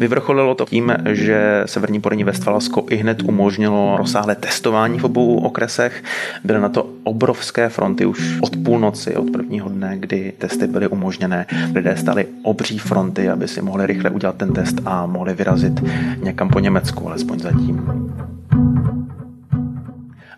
Vyvrcholilo 0.00 0.54
to 0.54 0.64
tím, 0.64 0.94
že 1.12 1.62
Severní 1.66 2.00
Porení 2.00 2.24
Vestfalsko 2.24 2.86
i 2.90 2.96
hned 2.96 3.22
umožnilo 3.22 3.96
rozsáhlé 3.98 4.34
testování 4.34 4.98
v 4.98 5.04
obou 5.04 5.36
okresech. 5.36 6.04
Byly 6.44 6.60
na 6.60 6.68
to 6.68 6.86
obrovské 7.04 7.68
fronty 7.68 8.06
už 8.06 8.38
od 8.40 8.56
půlnoci, 8.56 9.16
od 9.16 9.30
prvního 9.30 9.68
dne, 9.68 9.96
kdy 9.98 10.32
testy 10.38 10.66
byly 10.66 10.88
umožněné. 10.88 11.46
Lidé 11.74 11.96
stali 11.96 12.26
obří 12.42 12.78
fronty, 12.78 13.28
aby 13.28 13.48
si 13.48 13.62
mohli 13.62 13.86
rychle 13.86 14.10
udělat 14.10 14.36
ten 14.36 14.52
test 14.52 14.76
a 14.84 15.06
mohli 15.06 15.34
vyrazit 15.34 15.82
někam 16.22 16.48
po 16.48 16.58
Německu, 16.58 17.08
alespoň 17.08 17.38
zatím 17.38 17.82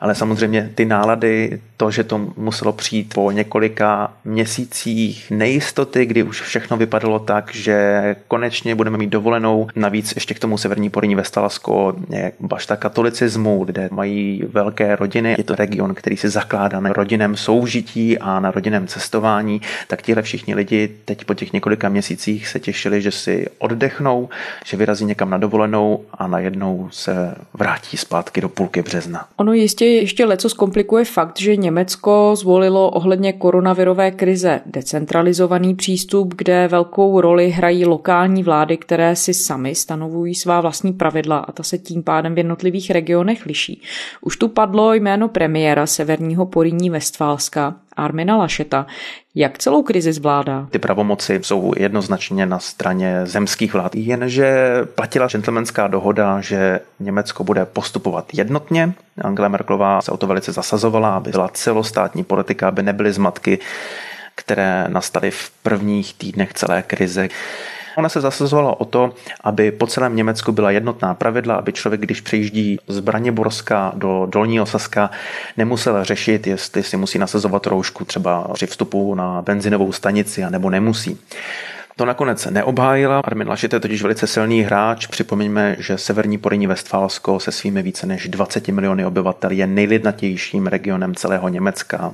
ale 0.05 0.15
samozřejmě 0.15 0.71
ty 0.75 0.85
nálady, 0.85 1.61
to, 1.77 1.91
že 1.91 2.05
to 2.05 2.19
muselo 2.37 2.73
přijít 2.73 3.15
po 3.15 3.31
několika 3.31 4.13
měsících 4.25 5.31
nejistoty, 5.31 6.07
kdy 6.07 6.23
už 6.23 6.41
všechno 6.41 6.77
vypadalo 6.77 7.19
tak, 7.19 7.55
že 7.55 8.17
konečně 8.29 8.75
budeme 8.75 8.99
mít 8.99 9.11
dovolenou. 9.11 9.69
Navíc 9.77 10.13
ještě 10.15 10.35
k 10.35 10.39
tomu 10.39 10.59
severní 10.59 10.91
Porení 10.91 11.15
Vestalasko 11.15 11.97
je 12.11 12.33
bašta 12.41 12.77
katolicismu, 12.77 13.65
kde 13.65 13.89
mají 13.93 14.43
velké 14.49 14.97
rodiny. 14.97 15.35
Je 15.39 15.45
to 15.45 15.55
region, 15.55 15.95
který 15.95 16.17
se 16.17 16.29
zakládá 16.29 16.81
na 16.81 16.93
rodinném 16.93 17.37
soužití 17.37 18.19
a 18.19 18.41
na 18.41 18.51
rodinném 18.51 18.87
cestování. 18.87 19.61
Tak 19.89 20.03
tihle 20.03 20.23
všichni 20.23 20.55
lidi 20.55 20.91
teď 21.05 21.25
po 21.25 21.35
těch 21.35 21.53
několika 21.53 21.89
měsících 21.89 22.49
se 22.49 22.61
těšili, 22.61 23.03
že 23.03 23.11
si 23.11 23.47
oddechnou, 23.59 24.29
že 24.65 24.77
vyrazí 24.77 25.05
někam 25.05 25.31
na 25.31 25.39
dovolenou 25.39 26.05
a 26.15 26.27
najednou 26.27 26.89
se 26.93 27.35
vrátí 27.55 27.97
zpátky 27.97 28.41
do 28.41 28.49
půlky 28.49 28.83
března. 28.83 29.27
Ono 29.37 29.53
jistě 29.53 29.94
ještě 29.97 30.25
leco 30.25 30.49
zkomplikuje 30.49 31.05
fakt, 31.05 31.41
že 31.41 31.57
Německo 31.57 32.33
zvolilo 32.37 32.91
ohledně 32.91 33.33
koronavirové 33.33 34.11
krize 34.11 34.61
decentralizovaný 34.67 35.75
přístup, 35.75 36.35
kde 36.37 36.69
velkou 36.69 37.21
roli 37.21 37.51
hrají 37.51 37.85
lokální 37.85 38.43
vlády, 38.43 38.77
které 38.77 39.17
si 39.17 39.35
sami 39.35 39.75
stanovují 39.75 40.35
svá 40.35 40.61
vlastní 40.61 40.93
pravidla 40.93 41.39
a 41.39 41.53
ta 41.53 41.63
se 41.63 41.79
tím 41.79 42.03
pádem 42.03 42.35
v 42.35 42.39
jednotlivých 42.39 42.91
regionech 42.91 43.47
liší. 43.47 43.83
Už 44.21 44.37
tu 44.37 44.49
padlo 44.49 44.95
jméno 44.95 45.29
premiéra 45.29 45.87
severního 45.87 46.47
Poríní 46.47 46.91
Westfálska, 46.91 47.77
Armina 47.97 48.37
Lašeta. 48.37 48.87
Jak 49.35 49.59
celou 49.59 49.83
krizi 49.83 50.13
zvládá? 50.13 50.67
Ty 50.71 50.79
pravomoci 50.79 51.41
jsou 51.43 51.73
jednoznačně 51.77 52.47
na 52.47 52.59
straně 52.59 53.21
zemských 53.25 53.75
vlád. 53.75 53.95
Jenže 53.95 54.79
platila 54.95 55.29
gentlemanská 55.29 55.87
dohoda, 55.87 56.41
že 56.41 56.81
Německo 57.01 57.45
bude 57.45 57.67
postupovat 57.67 58.27
jednotně. 58.33 58.93
Angela 59.21 59.49
Merklová 59.49 60.03
se 60.03 60.13
o 60.13 60.17
to 60.17 60.27
velice 60.27 60.53
zasazovala, 60.53 61.17
aby 61.17 61.31
byla 61.31 61.49
celostátní 61.49 62.25
politika, 62.25 62.69
aby 62.69 62.83
nebyly 62.83 63.13
zmatky 63.13 63.59
které 64.35 64.85
nastaly 64.89 65.31
v 65.31 65.51
prvních 65.63 66.15
týdnech 66.15 66.53
celé 66.53 66.83
krize. 66.83 67.29
Ona 67.97 68.09
se 68.09 68.21
zasazovala 68.21 68.81
o 68.81 68.85
to, 68.85 69.15
aby 69.41 69.73
po 69.73 69.87
celém 69.87 70.17
Německu 70.17 70.53
byla 70.53 70.71
jednotná 70.71 71.15
pravidla, 71.15 71.55
aby 71.55 71.73
člověk, 71.73 72.01
když 72.01 72.21
přejíždí 72.21 72.79
z 72.89 73.01
Braniborska 73.01 73.93
do 73.95 74.27
Dolního 74.31 74.67
Saska, 74.67 75.11
nemusel 75.57 76.05
řešit, 76.05 76.47
jestli 76.47 76.83
si 76.83 76.97
musí 76.97 77.19
nasazovat 77.19 77.67
roušku 77.67 78.05
třeba 78.05 78.49
při 78.53 78.67
vstupu 78.67 79.15
na 79.15 79.43
benzinovou 79.43 79.93
stanici, 79.93 80.45
nebo 80.51 80.71
nemusí. 80.71 81.19
To 81.97 82.05
nakonec 82.05 82.47
neobhájila. 82.47 83.21
Armin 83.25 83.49
Laschet 83.49 83.73
je 83.73 83.81
totiž 83.81 84.03
velice 84.03 84.27
silný 84.27 84.63
hráč. 84.63 85.07
Připomeňme, 85.07 85.77
že 85.79 85.99
severní 85.99 86.39
Poryní 86.39 86.67
Westfálsko 86.67 87.41
se 87.41 87.53
svými 87.53 87.83
více 87.83 88.07
než 88.07 88.29
20 88.29 88.69
miliony 88.69 89.07
obyvatel 89.07 89.51
je 89.51 89.67
nejlidnatějším 89.67 90.67
regionem 90.67 91.15
celého 91.15 91.49
Německa. 91.49 92.13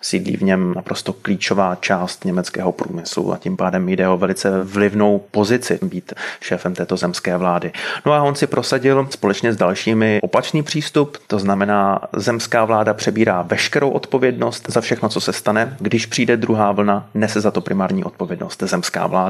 Sídlí 0.00 0.36
v 0.36 0.42
něm 0.42 0.74
naprosto 0.74 1.12
klíčová 1.12 1.74
část 1.74 2.24
německého 2.24 2.72
průmyslu 2.72 3.32
a 3.32 3.38
tím 3.38 3.56
pádem 3.56 3.88
jde 3.88 4.08
o 4.08 4.18
velice 4.18 4.62
vlivnou 4.62 5.24
pozici 5.30 5.78
být 5.82 6.12
šéfem 6.40 6.74
této 6.74 6.96
zemské 6.96 7.36
vlády. 7.36 7.72
No 8.06 8.12
a 8.12 8.22
on 8.22 8.34
si 8.34 8.46
prosadil 8.46 9.08
společně 9.10 9.52
s 9.52 9.56
dalšími 9.56 10.20
opačný 10.22 10.62
přístup, 10.62 11.18
to 11.26 11.38
znamená, 11.38 12.00
zemská 12.16 12.64
vláda 12.64 12.94
přebírá 12.94 13.42
veškerou 13.42 13.90
odpovědnost 13.90 14.64
za 14.68 14.80
všechno, 14.80 15.08
co 15.08 15.20
se 15.20 15.32
stane. 15.32 15.76
Když 15.80 16.06
přijde 16.06 16.36
druhá 16.36 16.72
vlna, 16.72 17.08
nese 17.14 17.40
za 17.40 17.50
to 17.50 17.60
primární 17.60 18.04
odpovědnost 18.04 18.62
zemská 18.62 19.06
vláda, 19.06 19.21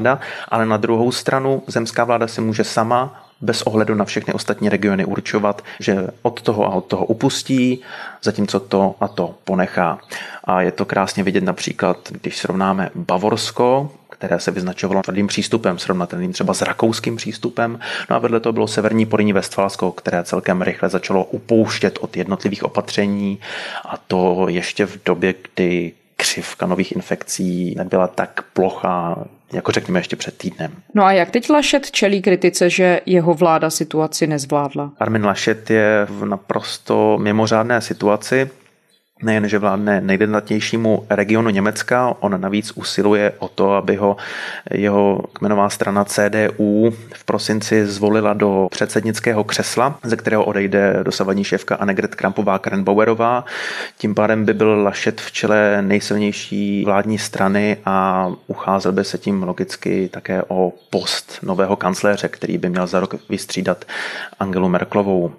ale 0.49 0.65
na 0.65 0.77
druhou 0.77 1.11
stranu 1.11 1.63
zemská 1.67 2.03
vláda 2.03 2.27
si 2.27 2.41
může 2.41 2.63
sama 2.63 3.23
bez 3.41 3.61
ohledu 3.61 3.95
na 3.95 4.05
všechny 4.05 4.33
ostatní 4.33 4.69
regiony 4.69 5.05
určovat, 5.05 5.61
že 5.79 6.07
od 6.21 6.41
toho 6.41 6.65
a 6.65 6.69
od 6.69 6.85
toho 6.85 7.05
upustí, 7.05 7.81
zatímco 8.21 8.59
to 8.59 8.95
a 8.99 9.07
to 9.07 9.35
ponechá. 9.43 9.99
A 10.43 10.61
je 10.61 10.71
to 10.71 10.85
krásně 10.85 11.23
vidět 11.23 11.43
například, 11.43 11.97
když 12.11 12.37
srovnáme 12.37 12.89
Bavorsko, 12.95 13.91
které 14.09 14.39
se 14.39 14.51
vyznačovalo 14.51 15.01
tvrdým 15.01 15.27
přístupem, 15.27 15.79
srovnatelným 15.79 16.33
třeba 16.33 16.53
s 16.53 16.61
rakouským 16.61 17.15
přístupem. 17.15 17.79
No 18.09 18.15
a 18.15 18.19
vedle 18.19 18.39
toho 18.39 18.53
bylo 18.53 18.67
severní 18.67 19.05
Poryní 19.05 19.33
Vestfalsko, 19.33 19.91
které 19.91 20.23
celkem 20.23 20.61
rychle 20.61 20.89
začalo 20.89 21.23
upouštět 21.23 21.99
od 22.01 22.17
jednotlivých 22.17 22.63
opatření 22.63 23.39
a 23.85 23.97
to 23.97 24.45
ještě 24.49 24.85
v 24.85 25.03
době, 25.05 25.33
kdy 25.55 25.91
křivka 26.17 26.65
nových 26.65 26.91
infekcí 26.91 27.75
nebyla 27.75 28.07
tak 28.07 28.41
plochá, 28.53 29.25
jako 29.53 29.71
řekněme 29.71 29.99
ještě 29.99 30.15
před 30.15 30.37
týdnem. 30.37 30.71
No 30.93 31.03
a 31.03 31.11
jak 31.11 31.31
teď 31.31 31.49
Lašet 31.49 31.91
čelí 31.91 32.21
kritice, 32.21 32.69
že 32.69 33.01
jeho 33.05 33.33
vláda 33.33 33.69
situaci 33.69 34.27
nezvládla? 34.27 34.91
Armin 34.99 35.25
Lašet 35.25 35.69
je 35.69 36.07
v 36.09 36.25
naprosto 36.25 37.17
mimořádné 37.21 37.81
situaci 37.81 38.49
nejen, 39.21 39.47
že 39.47 39.59
vládne 39.59 40.01
nejdenatnějšímu 40.01 41.05
regionu 41.09 41.49
Německa, 41.49 42.15
on 42.19 42.41
navíc 42.41 42.71
usiluje 42.75 43.31
o 43.39 43.47
to, 43.47 43.71
aby 43.71 43.95
ho 43.95 44.17
jeho 44.71 45.23
kmenová 45.33 45.69
strana 45.69 46.05
CDU 46.05 46.93
v 47.13 47.23
prosinci 47.25 47.85
zvolila 47.85 48.33
do 48.33 48.67
předsednického 48.71 49.43
křesla, 49.43 49.99
ze 50.03 50.15
kterého 50.15 50.45
odejde 50.45 50.99
dosavadní 51.03 51.43
šéfka 51.43 51.75
Annegret 51.75 52.15
Krampová 52.15 52.59
Krenbauerová. 52.59 53.45
Tím 53.97 54.15
pádem 54.15 54.45
by 54.45 54.53
byl 54.53 54.83
Lašet 54.83 55.21
v 55.21 55.31
čele 55.31 55.81
nejsilnější 55.81 56.83
vládní 56.85 57.19
strany 57.19 57.77
a 57.85 58.27
ucházel 58.47 58.91
by 58.91 59.03
se 59.03 59.17
tím 59.17 59.43
logicky 59.43 60.09
také 60.13 60.43
o 60.47 60.73
post 60.89 61.39
nového 61.43 61.75
kancléře, 61.75 62.27
který 62.27 62.57
by 62.57 62.69
měl 62.69 62.87
za 62.87 62.99
rok 62.99 63.15
vystřídat 63.29 63.85
Angelu 64.39 64.69
Merklovou. 64.69 65.31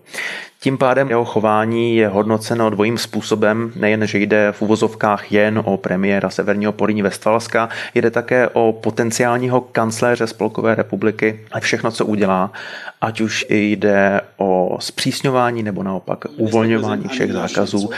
Tím 0.64 0.78
pádem 0.78 1.08
jeho 1.08 1.24
chování 1.24 1.96
je 1.96 2.08
hodnoceno 2.08 2.70
dvojím 2.70 2.98
způsobem, 2.98 3.72
nejen, 3.76 4.06
že 4.06 4.18
jde 4.18 4.52
v 4.52 4.62
uvozovkách 4.62 5.32
jen 5.32 5.62
o 5.64 5.76
premiéra 5.76 6.30
Severního 6.30 6.72
Poríní 6.72 7.02
Vestfalska, 7.02 7.68
jde 7.94 8.10
také 8.10 8.48
o 8.48 8.72
potenciálního 8.82 9.60
kancléře 9.60 10.26
Spolkové 10.26 10.74
republiky 10.74 11.40
a 11.52 11.60
všechno, 11.60 11.90
co 11.90 12.06
udělá, 12.06 12.52
ať 13.00 13.20
už 13.20 13.46
jde 13.50 14.20
o 14.36 14.78
zpřísňování 14.80 15.62
nebo 15.62 15.82
naopak 15.82 16.24
uvolňování 16.36 17.08
všech 17.08 17.32
zákazů, 17.32 17.90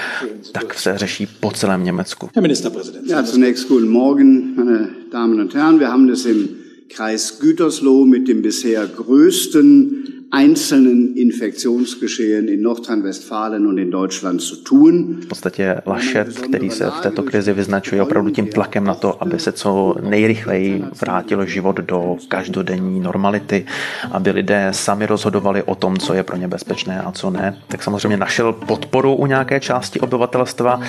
tak 0.52 0.74
se 0.74 0.98
řeší 0.98 1.26
po 1.26 1.50
celém 1.50 1.84
Německu. 1.84 2.30
Herr 2.34 2.42
Ministerpräsident. 2.42 3.10
Ja, 3.10 3.22
zunächst 3.22 3.68
guten 3.68 3.88
Morgen, 3.88 4.56
meine 4.56 4.88
Damen 5.12 5.40
und 5.40 5.54
Herren. 5.54 5.78
Wir 5.78 5.88
haben 5.88 6.08
das 6.08 6.26
im 6.26 6.48
Kreis 6.96 7.38
Gütersloh 7.40 8.06
mit 8.06 8.28
dem 8.28 8.42
bisher 8.42 8.86
größten 8.86 10.06
einzelnen 10.32 11.16
Infektionsgeschehen 11.16 12.48
in 12.48 12.62
Nordrhein-Westfalen 12.62 13.66
und 13.66 13.78
in 13.78 13.90
Deutschland 13.90 14.42
zu 14.42 14.56
tun. 14.56 15.18
V 15.22 15.26
podstatě 15.26 15.80
Laschet, 15.86 16.38
který 16.38 16.70
se 16.70 16.90
v 16.90 17.00
této 17.00 17.22
krizi 17.22 17.52
vyznačuje 17.52 18.02
opravdu 18.02 18.30
tím 18.30 18.46
tlakem 18.46 18.84
na 18.84 18.94
to, 18.94 19.22
aby 19.22 19.38
se 19.38 19.52
co 19.52 19.94
nejrychleji 20.08 20.84
vrátilo 21.00 21.46
život 21.46 21.76
do 21.76 22.16
každodenní 22.28 23.00
normality, 23.00 23.66
aby 24.12 24.30
lidé 24.30 24.68
sami 24.70 25.06
rozhodovali 25.06 25.62
o 25.62 25.74
tom, 25.74 25.96
co 25.96 26.14
je 26.14 26.22
pro 26.22 26.36
ně 26.36 26.48
bezpečné 26.48 27.02
a 27.02 27.12
co 27.12 27.30
ne, 27.30 27.58
tak 27.68 27.82
samozřejmě 27.82 28.16
našel 28.16 28.52
podporu 28.52 29.14
u 29.14 29.26
nějaké 29.26 29.60
části 29.60 30.00
obyvatelstva. 30.00 30.80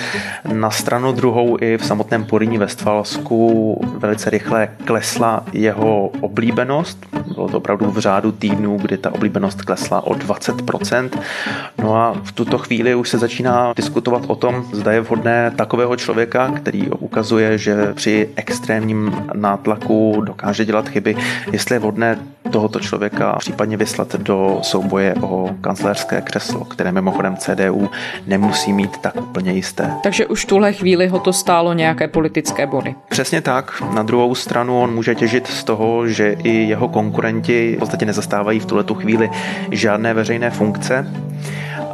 Na 0.52 0.70
stranu 0.70 1.12
druhou 1.12 1.56
i 1.60 1.78
v 1.78 1.84
samotném 1.84 2.24
Poryní 2.24 2.58
Westfalsku 2.58 3.80
velice 3.98 4.30
rychle 4.30 4.68
klesla 4.84 5.44
jeho 5.52 6.08
oblíbenost. 6.20 7.06
Bylo 7.34 7.48
to 7.48 7.56
opravdu 7.56 7.90
v 7.90 7.98
řádu 7.98 8.32
týdnů, 8.32 8.78
kdy 8.82 8.96
ta 8.96 9.10
oblíbenost 9.14 9.27
oblíbenost 9.28 9.62
klesla 9.62 10.06
o 10.06 10.14
20%. 10.14 11.10
No 11.78 11.96
a 11.96 12.16
v 12.24 12.32
tuto 12.32 12.58
chvíli 12.58 12.94
už 12.94 13.08
se 13.08 13.18
začíná 13.18 13.72
diskutovat 13.76 14.22
o 14.26 14.34
tom, 14.34 14.64
zda 14.72 14.92
je 14.92 15.00
vhodné 15.00 15.52
takového 15.56 15.96
člověka, 15.96 16.50
který 16.50 16.88
ukazuje, 16.88 17.58
že 17.58 17.94
při 17.94 18.28
extrémním 18.36 19.12
nátlaku 19.34 20.22
dokáže 20.26 20.64
dělat 20.64 20.88
chyby, 20.88 21.16
jestli 21.52 21.74
je 21.74 21.78
vhodné 21.78 22.18
tohoto 22.50 22.80
člověka 22.80 23.36
případně 23.38 23.76
vyslat 23.76 24.14
do 24.14 24.58
souboje 24.62 25.14
o 25.20 25.50
kancelářské 25.60 26.20
křeslo, 26.20 26.64
které 26.64 26.92
mimochodem 26.92 27.36
CDU 27.36 27.90
nemusí 28.26 28.72
mít 28.72 28.98
tak 28.98 29.16
úplně 29.20 29.52
jisté. 29.52 29.90
Takže 30.02 30.26
už 30.26 30.44
v 30.44 30.48
tuhle 30.48 30.72
chvíli 30.72 31.08
ho 31.08 31.18
to 31.18 31.32
stálo 31.32 31.72
nějaké 31.72 32.08
politické 32.08 32.66
body. 32.66 32.94
Přesně 33.08 33.40
tak. 33.40 33.82
Na 33.94 34.02
druhou 34.02 34.34
stranu 34.34 34.82
on 34.82 34.94
může 34.94 35.14
těžit 35.14 35.46
z 35.46 35.64
toho, 35.64 36.08
že 36.08 36.36
i 36.42 36.68
jeho 36.68 36.88
konkurenti 36.88 37.74
v 37.76 37.78
podstatě 37.78 38.06
nezastávají 38.06 38.60
v 38.60 38.66
tuhle 38.66 38.84
chvíli 38.94 39.17
žádné 39.70 40.14
veřejné 40.14 40.50
funkce 40.50 41.06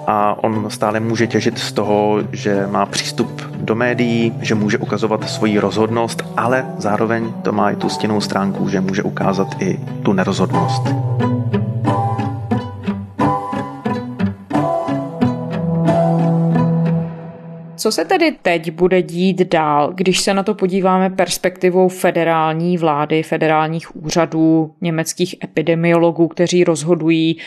a 0.06 0.36
on 0.44 0.70
stále 0.70 1.00
může 1.00 1.26
těžit 1.26 1.58
z 1.58 1.72
toho, 1.72 2.18
že 2.32 2.66
má 2.66 2.86
přístup 2.86 3.42
do 3.56 3.74
médií, 3.74 4.32
že 4.40 4.54
může 4.54 4.78
ukazovat 4.78 5.30
svoji 5.30 5.58
rozhodnost, 5.58 6.22
ale 6.36 6.64
zároveň 6.78 7.32
to 7.42 7.52
má 7.52 7.70
i 7.70 7.76
tu 7.76 7.88
stěnou 7.88 8.20
stránku, 8.20 8.68
že 8.68 8.80
může 8.80 9.02
ukázat 9.02 9.48
i 9.62 9.80
tu 10.02 10.12
nerozhodnost. 10.12 10.82
Co 17.84 17.92
se 17.92 18.04
tedy 18.04 18.32
teď 18.42 18.70
bude 18.70 19.02
dít 19.02 19.42
dál, 19.42 19.92
když 19.94 20.20
se 20.20 20.34
na 20.34 20.42
to 20.42 20.54
podíváme 20.54 21.10
perspektivou 21.10 21.88
federální 21.88 22.78
vlády, 22.78 23.22
federálních 23.22 23.96
úřadů, 23.96 24.74
německých 24.80 25.34
epidemiologů, 25.44 26.28
kteří 26.28 26.64
rozhodují 26.64 27.38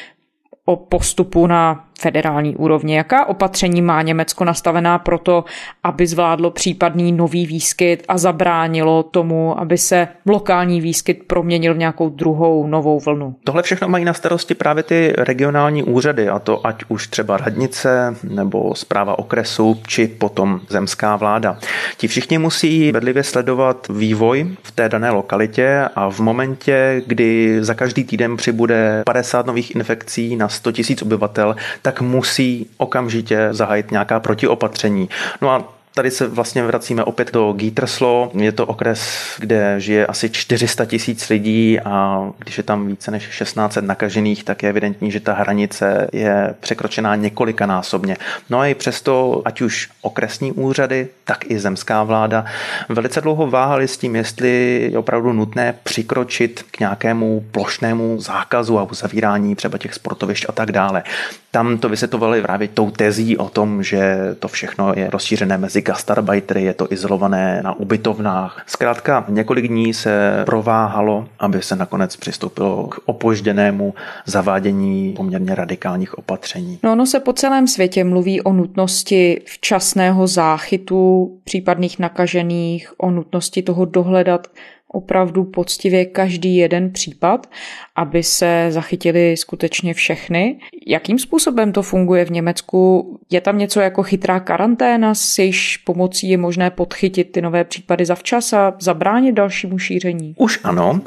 o 0.66 0.76
postupu 0.76 1.48
na 1.48 1.87
federální 2.00 2.56
úrovni. 2.56 2.96
Jaká 2.96 3.26
opatření 3.26 3.82
má 3.82 4.02
Německo 4.02 4.46
nastavená 4.46 5.00
pro 5.00 5.18
to, 5.18 5.46
aby 5.84 6.08
zvládlo 6.08 6.52
případný 6.52 7.12
nový 7.12 7.46
výskyt 7.46 8.04
a 8.08 8.18
zabránilo 8.18 9.04
tomu, 9.04 9.60
aby 9.60 9.78
se 9.78 10.08
lokální 10.26 10.82
výskyt 10.82 11.24
proměnil 11.28 11.74
v 11.74 11.78
nějakou 11.78 12.10
druhou 12.10 12.68
novou 12.68 13.00
vlnu? 13.00 13.36
Tohle 13.44 13.64
všechno 13.64 13.90
mají 13.90 14.06
na 14.06 14.14
starosti 14.14 14.56
právě 14.56 14.84
ty 14.84 15.14
regionální 15.18 15.84
úřady, 15.84 16.30
a 16.30 16.40
to 16.40 16.68
ať 16.68 16.84
už 16.88 17.08
třeba 17.08 17.38
radnice 17.38 18.16
nebo 18.24 18.76
zpráva 18.76 19.20
okresu, 19.20 19.80
či 19.88 20.08
potom 20.08 20.60
zemská 20.70 21.16
vláda. 21.16 21.58
Ti 21.98 22.08
všichni 22.08 22.38
musí 22.38 22.92
bedlivě 22.92 23.24
sledovat 23.24 23.88
vývoj 23.90 24.48
v 24.64 24.72
té 24.72 24.90
dané 24.90 25.12
lokalitě 25.12 25.90
a 25.96 26.12
v 26.12 26.20
momentě, 26.20 27.02
kdy 27.08 27.58
za 27.62 27.74
každý 27.74 28.04
týden 28.04 28.38
přibude 28.38 29.04
50 29.06 29.46
nových 29.46 29.76
infekcí 29.76 30.36
na 30.36 30.50
100 30.50 30.70
000 30.70 30.84
obyvatel, 31.02 31.56
tak 31.88 32.02
musí 32.02 32.68
okamžitě 32.78 33.48
zahájit 33.52 33.92
nějaká 33.92 34.20
protiopatření. 34.20 35.10
No 35.42 35.50
a 35.50 35.77
Tady 35.98 36.12
se 36.12 36.28
vlastně 36.28 36.64
vracíme 36.64 37.04
opět 37.04 37.32
do 37.32 37.54
Gíterslo. 37.54 38.32
Je 38.34 38.52
to 38.52 38.66
okres, 38.66 39.02
kde 39.40 39.80
žije 39.80 40.06
asi 40.06 40.30
400 40.30 40.86
tisíc 40.86 41.30
lidí 41.30 41.80
a 41.80 42.26
když 42.40 42.58
je 42.58 42.64
tam 42.64 42.88
více 42.88 43.12
než 43.12 43.24
16 43.24 43.78
nakažených, 43.82 44.44
tak 44.44 44.64
je 44.64 44.70
evidentní, 44.70 45.12
že 45.12 45.20
ta 45.20 45.34
hranice 45.34 46.08
je 46.14 46.56
překročená 46.60 47.16
několikanásobně. 47.16 48.18
No 48.50 48.60
a 48.60 48.68
i 48.68 48.76
přesto, 48.76 49.42
ať 49.46 49.62
už 49.62 49.90
okresní 50.02 50.52
úřady, 50.52 51.08
tak 51.24 51.52
i 51.52 51.60
zemská 51.60 52.04
vláda 52.04 52.46
velice 52.90 53.22
dlouho 53.22 53.48
váhali 53.48 53.88
s 53.88 53.98
tím, 53.98 54.16
jestli 54.16 54.82
je 54.92 54.98
opravdu 54.98 55.34
nutné 55.34 55.76
přikročit 55.84 56.66
k 56.72 56.80
nějakému 56.80 57.44
plošnému 57.52 58.22
zákazu 58.22 58.80
a 58.80 58.84
uzavírání 58.84 59.56
třeba 59.56 59.78
těch 59.78 59.94
sportovišť 59.94 60.46
a 60.50 60.52
tak 60.52 60.72
dále. 60.72 61.04
Tam 61.52 61.78
to 61.78 61.90
vysvětovali 61.90 62.42
právě 62.42 62.68
tou 62.68 62.92
tezí 62.92 63.38
o 63.38 63.50
tom, 63.50 63.84
že 63.84 64.18
to 64.40 64.48
všechno 64.48 64.94
je 64.96 65.10
rozšířené 65.10 65.58
mezi 65.58 65.82
gastarbeitery, 65.88 66.64
je 66.64 66.74
to 66.74 66.92
izolované 66.94 67.62
na 67.64 67.74
ubytovnách. 67.74 68.64
Zkrátka 68.68 69.26
několik 69.30 69.68
dní 69.68 69.94
se 69.94 70.44
prováhalo, 70.46 71.26
aby 71.40 71.62
se 71.62 71.76
nakonec 71.76 72.16
přistoupilo 72.16 72.88
k 72.88 73.00
opožděnému 73.06 73.94
zavádění 74.26 75.14
poměrně 75.18 75.56
radikálních 75.56 76.18
opatření. 76.18 76.80
No 76.84 76.92
ono 76.92 77.06
se 77.06 77.20
po 77.20 77.34
celém 77.34 77.68
světě 77.68 78.04
mluví 78.04 78.42
o 78.42 78.54
nutnosti 78.54 79.42
včasného 79.46 80.28
záchytu 80.28 81.32
případných 81.44 82.00
nakažených, 82.00 82.94
o 82.98 83.12
nutnosti 83.12 83.62
toho 83.62 83.86
dohledat 83.86 84.48
opravdu 84.94 85.44
poctivě 85.44 86.06
každý 86.06 86.56
jeden 86.56 86.92
případ, 86.92 87.48
aby 87.96 88.24
se 88.24 88.68
zachytili 88.70 89.38
skutečně 89.38 89.94
všechny. 89.94 90.60
Jakým 90.88 91.20
způsobem 91.20 91.72
to 91.72 91.82
funguje 91.82 92.26
v 92.26 92.32
Německu? 92.32 93.18
Je 93.30 93.42
tam 93.42 93.58
něco 93.58 93.80
jako 93.80 94.04
chytrá 94.04 94.40
karanténa, 94.40 95.16
s 95.16 95.40
jejíž 95.40 95.78
pomocí 95.78 96.30
je 96.30 96.38
možné 96.38 96.72
podchytit 96.72 97.32
ty 97.32 97.42
nové 97.42 97.64
případy 97.64 98.06
zavčas 98.06 98.54
a 98.54 98.74
zabránit 98.80 99.32
dalšímu 99.32 99.80
šíření? 99.80 100.36
Už 100.38 100.60
ano, 100.64 101.02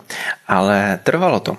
ale 0.48 1.00
trvalo 1.04 1.40
to. 1.40 1.56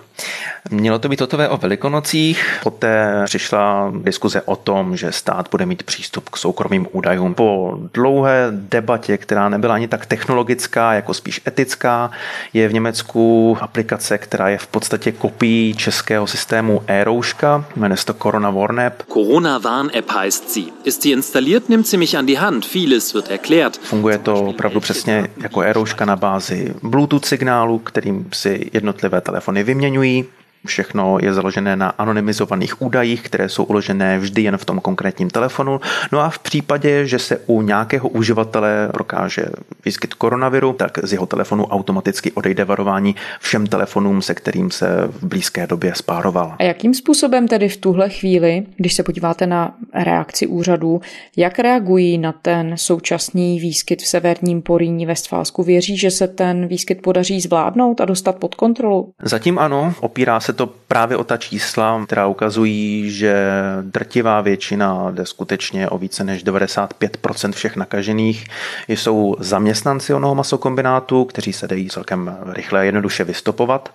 Mělo 0.71 0.99
to 0.99 1.09
být 1.09 1.21
hotové 1.21 1.49
o 1.49 1.57
velikonocích, 1.57 2.59
poté 2.63 3.21
přišla 3.25 3.93
diskuze 4.03 4.41
o 4.41 4.55
tom, 4.55 4.97
že 4.97 5.11
stát 5.11 5.47
bude 5.51 5.65
mít 5.65 5.83
přístup 5.83 6.29
k 6.29 6.37
soukromým 6.37 6.87
údajům. 6.91 7.33
Po 7.33 7.79
dlouhé 7.93 8.47
debatě, 8.51 9.17
která 9.17 9.49
nebyla 9.49 9.75
ani 9.75 9.87
tak 9.87 10.05
technologická, 10.05 10.93
jako 10.93 11.13
spíš 11.13 11.41
etická, 11.47 12.10
je 12.53 12.67
v 12.67 12.73
Německu 12.73 13.57
aplikace, 13.61 14.17
která 14.17 14.49
je 14.49 14.57
v 14.57 14.67
podstatě 14.67 15.11
kopií 15.11 15.73
českého 15.73 16.27
systému 16.27 16.83
e-rouška, 16.87 17.65
jmenuje 17.75 17.97
se 17.97 18.05
to 18.05 18.13
Corona 18.13 18.51
Warn-App. 18.51 19.03
Corona 19.13 19.59
Warn-App 19.59 20.11
heißt 20.11 20.49
sie. 20.53 20.71
Ist 20.83 21.01
sie 21.01 21.11
installiert, 21.13 21.69
nimmt 21.69 21.87
sie 21.87 21.97
mich 21.97 22.17
an 22.17 22.25
die 22.25 22.39
Hand. 22.39 22.65
Vieles 22.65 23.13
wird 23.13 23.31
erklärt. 23.31 23.79
Funguje 23.83 24.17
to 24.17 24.33
opravdu 24.43 24.79
přesně 24.79 25.27
jako 25.37 25.61
e-rouška 25.61 26.05
na 26.05 26.15
bázi 26.15 26.73
Bluetooth 26.83 27.25
signálu, 27.25 27.79
kterým 27.79 28.29
si 28.33 28.69
jednotlivé 28.73 29.21
telefony 29.21 29.63
vyměňují. 29.63 30.25
Všechno 30.65 31.17
je 31.21 31.33
založené 31.33 31.75
na 31.75 31.87
anonymizovaných 31.89 32.81
údajích, 32.81 33.21
které 33.21 33.49
jsou 33.49 33.63
uložené 33.63 34.19
vždy 34.19 34.41
jen 34.41 34.57
v 34.57 34.65
tom 34.65 34.79
konkrétním 34.79 35.29
telefonu. 35.29 35.79
No 36.11 36.19
a 36.19 36.29
v 36.29 36.39
případě, 36.39 37.07
že 37.07 37.19
se 37.19 37.37
u 37.45 37.61
nějakého 37.61 38.09
uživatele 38.09 38.89
prokáže 38.93 39.45
výskyt 39.85 40.13
koronaviru, 40.13 40.73
tak 40.73 40.97
z 41.03 41.13
jeho 41.13 41.25
telefonu 41.25 41.65
automaticky 41.65 42.31
odejde 42.31 42.65
varování 42.65 43.15
všem 43.39 43.67
telefonům, 43.67 44.21
se 44.21 44.33
kterým 44.33 44.71
se 44.71 44.87
v 45.07 45.23
blízké 45.23 45.67
době 45.67 45.95
spároval. 45.95 46.55
A 46.59 46.63
jakým 46.63 46.93
způsobem 46.93 47.47
tedy 47.47 47.69
v 47.69 47.77
tuhle 47.77 48.09
chvíli, 48.09 48.63
když 48.75 48.93
se 48.93 49.03
podíváte 49.03 49.47
na 49.47 49.75
reakci 49.93 50.47
úřadů, 50.47 51.01
jak 51.37 51.59
reagují 51.59 52.17
na 52.17 52.31
ten 52.31 52.73
současný 52.77 53.59
výskyt 53.59 54.01
v 54.01 54.07
severním 54.07 54.61
Poríní 54.61 55.05
Vestfálsku? 55.05 55.63
Věří, 55.63 55.97
že 55.97 56.11
se 56.11 56.27
ten 56.27 56.67
výskyt 56.67 57.01
podaří 57.01 57.41
zvládnout 57.41 58.01
a 58.01 58.05
dostat 58.05 58.35
pod 58.35 58.55
kontrolu? 58.55 59.13
Zatím 59.23 59.59
ano, 59.59 59.93
opírá 59.99 60.39
se 60.39 60.50
se 60.51 60.57
to 60.57 60.67
právě 60.67 61.17
o 61.17 61.23
ta 61.23 61.37
čísla, 61.37 62.05
která 62.05 62.27
ukazují, 62.27 63.11
že 63.11 63.35
drtivá 63.81 64.41
většina, 64.41 65.11
jde 65.11 65.25
skutečně 65.25 65.89
o 65.89 65.97
více 65.97 66.23
než 66.23 66.45
95% 66.45 67.51
všech 67.51 67.75
nakažených, 67.75 68.45
jsou 68.87 69.35
zaměstnanci 69.39 70.13
onoho 70.13 70.35
masokombinátu, 70.35 71.25
kteří 71.25 71.53
se 71.53 71.67
dají 71.67 71.89
celkem 71.89 72.37
rychle 72.45 72.79
a 72.79 72.83
jednoduše 72.83 73.23
vystopovat. 73.23 73.93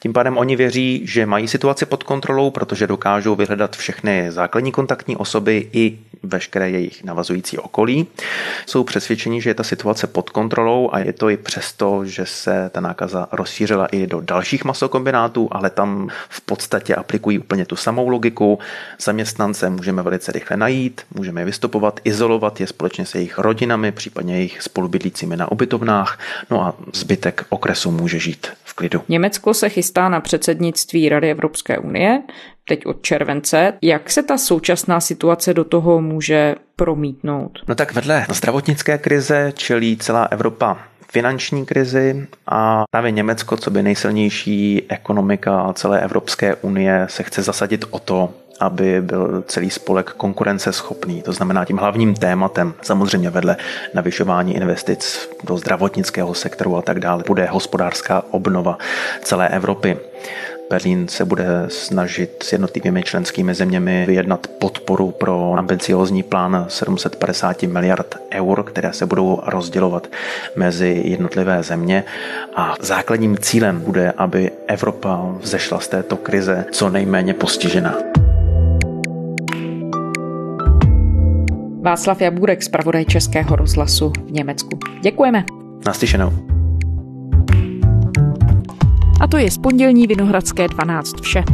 Tím 0.00 0.12
pádem 0.12 0.38
oni 0.38 0.56
věří, 0.56 1.02
že 1.04 1.26
mají 1.26 1.48
situaci 1.48 1.86
pod 1.86 2.02
kontrolou, 2.02 2.50
protože 2.50 2.86
dokážou 2.86 3.34
vyhledat 3.36 3.76
všechny 3.76 4.32
základní 4.32 4.72
kontaktní 4.72 5.16
osoby 5.16 5.68
i 5.72 5.98
veškeré 6.22 6.70
jejich 6.70 7.04
navazující 7.04 7.58
okolí. 7.58 8.06
Jsou 8.66 8.84
přesvědčeni, 8.84 9.40
že 9.40 9.50
je 9.50 9.54
ta 9.54 9.62
situace 9.62 10.06
pod 10.06 10.30
kontrolou 10.30 10.90
a 10.92 10.98
je 10.98 11.12
to 11.12 11.30
i 11.30 11.36
přesto, 11.36 12.04
že 12.04 12.26
se 12.26 12.70
ta 12.72 12.80
nákaza 12.80 13.28
rozšířila 13.32 13.86
i 13.86 14.06
do 14.06 14.20
dalších 14.20 14.64
masokombinátů, 14.64 15.48
ale 15.50 15.70
tam 15.70 16.08
v 16.28 16.40
podstatě 16.40 16.94
aplikují 16.94 17.38
úplně 17.38 17.64
tu 17.64 17.76
samou 17.76 18.08
logiku. 18.08 18.58
Zaměstnance 19.00 19.70
můžeme 19.70 20.02
velice 20.02 20.32
rychle 20.32 20.56
najít, 20.56 21.00
můžeme 21.14 21.40
je 21.40 21.44
vystupovat, 21.44 22.00
izolovat 22.04 22.60
je 22.60 22.66
společně 22.66 23.06
se 23.06 23.18
jejich 23.18 23.38
rodinami, 23.38 23.92
případně 23.92 24.36
jejich 24.36 24.62
spolubydlícími 24.62 25.36
na 25.36 25.52
ubytovnách, 25.52 26.18
no 26.50 26.62
a 26.62 26.74
zbytek 26.92 27.46
okresu 27.48 27.90
může 27.90 28.18
žít 28.18 28.46
klidu. 28.80 29.02
Německo 29.08 29.54
se 29.54 29.68
chystá 29.68 30.08
na 30.08 30.20
předsednictví 30.20 31.08
Rady 31.08 31.30
Evropské 31.30 31.78
unie, 31.78 32.22
teď 32.68 32.86
od 32.86 33.02
července. 33.02 33.72
Jak 33.82 34.10
se 34.10 34.22
ta 34.22 34.38
současná 34.38 35.00
situace 35.00 35.54
do 35.54 35.64
toho 35.64 36.00
může 36.00 36.54
promítnout? 36.76 37.58
No 37.68 37.74
tak 37.74 37.94
vedle 37.94 38.26
zdravotnické 38.28 38.98
krize 38.98 39.52
čelí 39.56 39.96
celá 39.96 40.24
Evropa 40.24 40.78
finanční 41.12 41.66
krizi 41.66 42.26
a 42.46 42.82
právě 42.90 43.10
Německo, 43.10 43.56
co 43.56 43.70
by 43.70 43.82
nejsilnější 43.82 44.82
ekonomika 44.88 45.72
celé 45.72 46.00
Evropské 46.00 46.54
unie, 46.54 47.06
se 47.10 47.22
chce 47.22 47.42
zasadit 47.42 47.84
o 47.90 47.98
to, 47.98 48.34
aby 48.60 49.02
byl 49.02 49.44
celý 49.46 49.70
spolek 49.70 50.10
konkurenceschopný. 50.10 51.22
To 51.22 51.32
znamená 51.32 51.64
tím 51.64 51.76
hlavním 51.76 52.14
tématem, 52.14 52.74
samozřejmě 52.82 53.30
vedle 53.30 53.56
navyšování 53.94 54.56
investic 54.56 55.28
do 55.44 55.56
zdravotnického 55.56 56.34
sektoru 56.34 56.76
a 56.76 56.82
tak 56.82 57.00
dále, 57.00 57.24
bude 57.26 57.46
hospodářská 57.46 58.22
obnova 58.30 58.78
celé 59.22 59.48
Evropy. 59.48 59.96
Berlín 60.70 61.08
se 61.08 61.24
bude 61.24 61.46
snažit 61.68 62.42
s 62.42 62.52
jednotlivými 62.52 63.02
členskými 63.02 63.54
zeměmi 63.54 64.04
vyjednat 64.06 64.46
podporu 64.46 65.10
pro 65.10 65.54
ambiciozní 65.58 66.22
plán 66.22 66.66
750 66.68 67.62
miliard 67.62 68.16
eur, 68.32 68.62
které 68.62 68.92
se 68.92 69.06
budou 69.06 69.40
rozdělovat 69.46 70.06
mezi 70.56 71.02
jednotlivé 71.04 71.62
země. 71.62 72.04
A 72.56 72.74
základním 72.80 73.38
cílem 73.38 73.80
bude, 73.80 74.12
aby 74.16 74.50
Evropa 74.66 75.34
vzešla 75.40 75.80
z 75.80 75.88
této 75.88 76.16
krize 76.16 76.64
co 76.72 76.90
nejméně 76.90 77.34
postižená. 77.34 78.19
Václav 81.82 82.20
Jabůrek, 82.20 82.62
zpravodaj 82.62 83.04
Českého 83.04 83.56
rozhlasu 83.56 84.12
v 84.26 84.32
Německu. 84.32 84.78
Děkujeme. 85.02 85.44
Naslyšenou. 85.86 86.32
A 89.20 89.26
to 89.26 89.36
je 89.36 89.50
z 89.50 89.58
pondělní 89.58 90.06
Vinohradské 90.06 90.68
12 90.68 91.20
vše. 91.20 91.44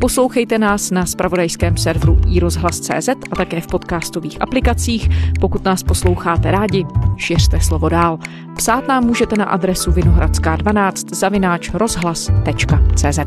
Poslouchejte 0.00 0.58
nás 0.58 0.90
na 0.90 1.06
spravodajském 1.06 1.76
serveru 1.76 2.18
iRozhlas.cz 2.28 3.08
a 3.08 3.36
také 3.36 3.60
v 3.60 3.66
podcastových 3.66 4.42
aplikacích. 4.42 5.08
Pokud 5.40 5.64
nás 5.64 5.82
posloucháte 5.82 6.50
rádi, 6.50 6.84
šiřte 7.16 7.60
slovo 7.60 7.88
dál. 7.88 8.18
Psát 8.56 8.88
nám 8.88 9.04
můžete 9.04 9.36
na 9.36 9.44
adresu 9.44 9.90
vinohradská12 9.90 11.14
zavináč 11.14 11.70
rozhlas.cz. 11.74 13.18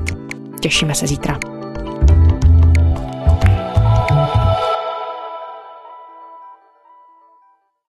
Těšíme 0.59 0.95
se 0.95 1.07
zítra. 1.07 1.60